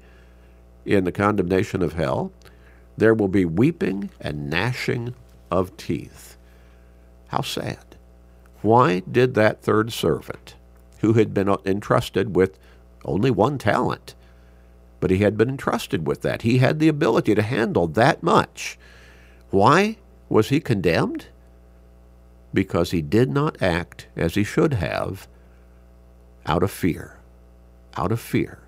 in 0.84 1.04
the 1.04 1.12
condemnation 1.12 1.82
of 1.82 1.94
hell. 1.94 2.30
There 2.98 3.14
will 3.14 3.28
be 3.28 3.44
weeping 3.44 4.10
and 4.20 4.50
gnashing 4.50 5.14
of 5.52 5.76
teeth. 5.76 6.36
How 7.28 7.42
sad. 7.42 7.96
Why 8.60 9.00
did 9.00 9.34
that 9.34 9.62
third 9.62 9.92
servant, 9.92 10.56
who 10.98 11.12
had 11.12 11.32
been 11.32 11.48
entrusted 11.64 12.34
with 12.34 12.58
only 13.04 13.30
one 13.30 13.56
talent, 13.56 14.16
but 14.98 15.12
he 15.12 15.18
had 15.18 15.36
been 15.36 15.48
entrusted 15.48 16.08
with 16.08 16.22
that, 16.22 16.42
he 16.42 16.58
had 16.58 16.80
the 16.80 16.88
ability 16.88 17.36
to 17.36 17.42
handle 17.42 17.86
that 17.86 18.20
much, 18.22 18.76
why 19.50 19.96
was 20.28 20.48
he 20.48 20.58
condemned? 20.58 21.26
Because 22.52 22.90
he 22.90 23.00
did 23.00 23.30
not 23.30 23.62
act 23.62 24.08
as 24.16 24.34
he 24.34 24.42
should 24.42 24.74
have 24.74 25.28
out 26.46 26.64
of 26.64 26.72
fear. 26.72 27.18
Out 27.96 28.10
of 28.10 28.20
fear. 28.20 28.58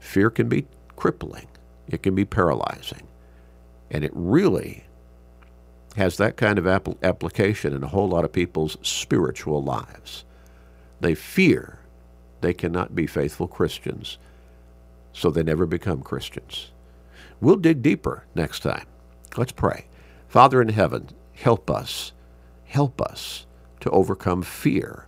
Fear 0.00 0.30
can 0.30 0.48
be 0.48 0.66
crippling, 0.96 1.48
it 1.92 2.02
can 2.02 2.14
be 2.16 2.24
paralyzing. 2.24 3.06
And 3.90 4.04
it 4.04 4.10
really 4.14 4.84
has 5.96 6.16
that 6.16 6.38
kind 6.38 6.58
of 6.58 6.66
application 6.66 7.74
in 7.74 7.84
a 7.84 7.88
whole 7.88 8.08
lot 8.08 8.24
of 8.24 8.32
people's 8.32 8.78
spiritual 8.82 9.62
lives. 9.62 10.24
They 11.00 11.14
fear 11.14 11.78
they 12.40 12.54
cannot 12.54 12.94
be 12.94 13.06
faithful 13.06 13.46
Christians, 13.46 14.18
so 15.12 15.30
they 15.30 15.44
never 15.44 15.64
become 15.64 16.02
Christians. 16.02 16.72
We'll 17.40 17.56
dig 17.56 17.82
deeper 17.82 18.24
next 18.34 18.60
time. 18.60 18.86
Let's 19.36 19.52
pray. 19.52 19.86
Father 20.28 20.60
in 20.60 20.70
heaven, 20.70 21.08
help 21.34 21.70
us. 21.70 22.12
Help 22.64 23.00
us 23.00 23.46
to 23.80 23.90
overcome 23.90 24.42
fear. 24.42 25.06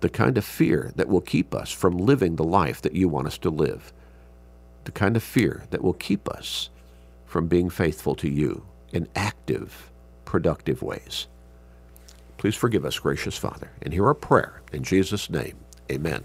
The 0.00 0.08
kind 0.08 0.38
of 0.38 0.44
fear 0.44 0.92
that 0.96 1.08
will 1.08 1.20
keep 1.20 1.54
us 1.54 1.70
from 1.70 1.98
living 1.98 2.36
the 2.36 2.44
life 2.44 2.80
that 2.82 2.94
you 2.94 3.08
want 3.08 3.26
us 3.26 3.38
to 3.38 3.50
live 3.50 3.92
the 4.84 4.92
kind 4.92 5.16
of 5.16 5.22
fear 5.22 5.64
that 5.70 5.82
will 5.82 5.94
keep 5.94 6.28
us 6.28 6.70
from 7.24 7.48
being 7.48 7.70
faithful 7.70 8.14
to 8.16 8.28
you 8.28 8.64
in 8.92 9.08
active, 9.16 9.90
productive 10.24 10.82
ways. 10.82 11.28
Please 12.36 12.54
forgive 12.54 12.84
us, 12.84 12.98
gracious 12.98 13.38
Father, 13.38 13.70
and 13.82 13.94
hear 13.94 14.06
our 14.06 14.14
prayer 14.14 14.60
in 14.72 14.82
Jesus' 14.82 15.30
name. 15.30 15.56
Amen. 15.90 16.20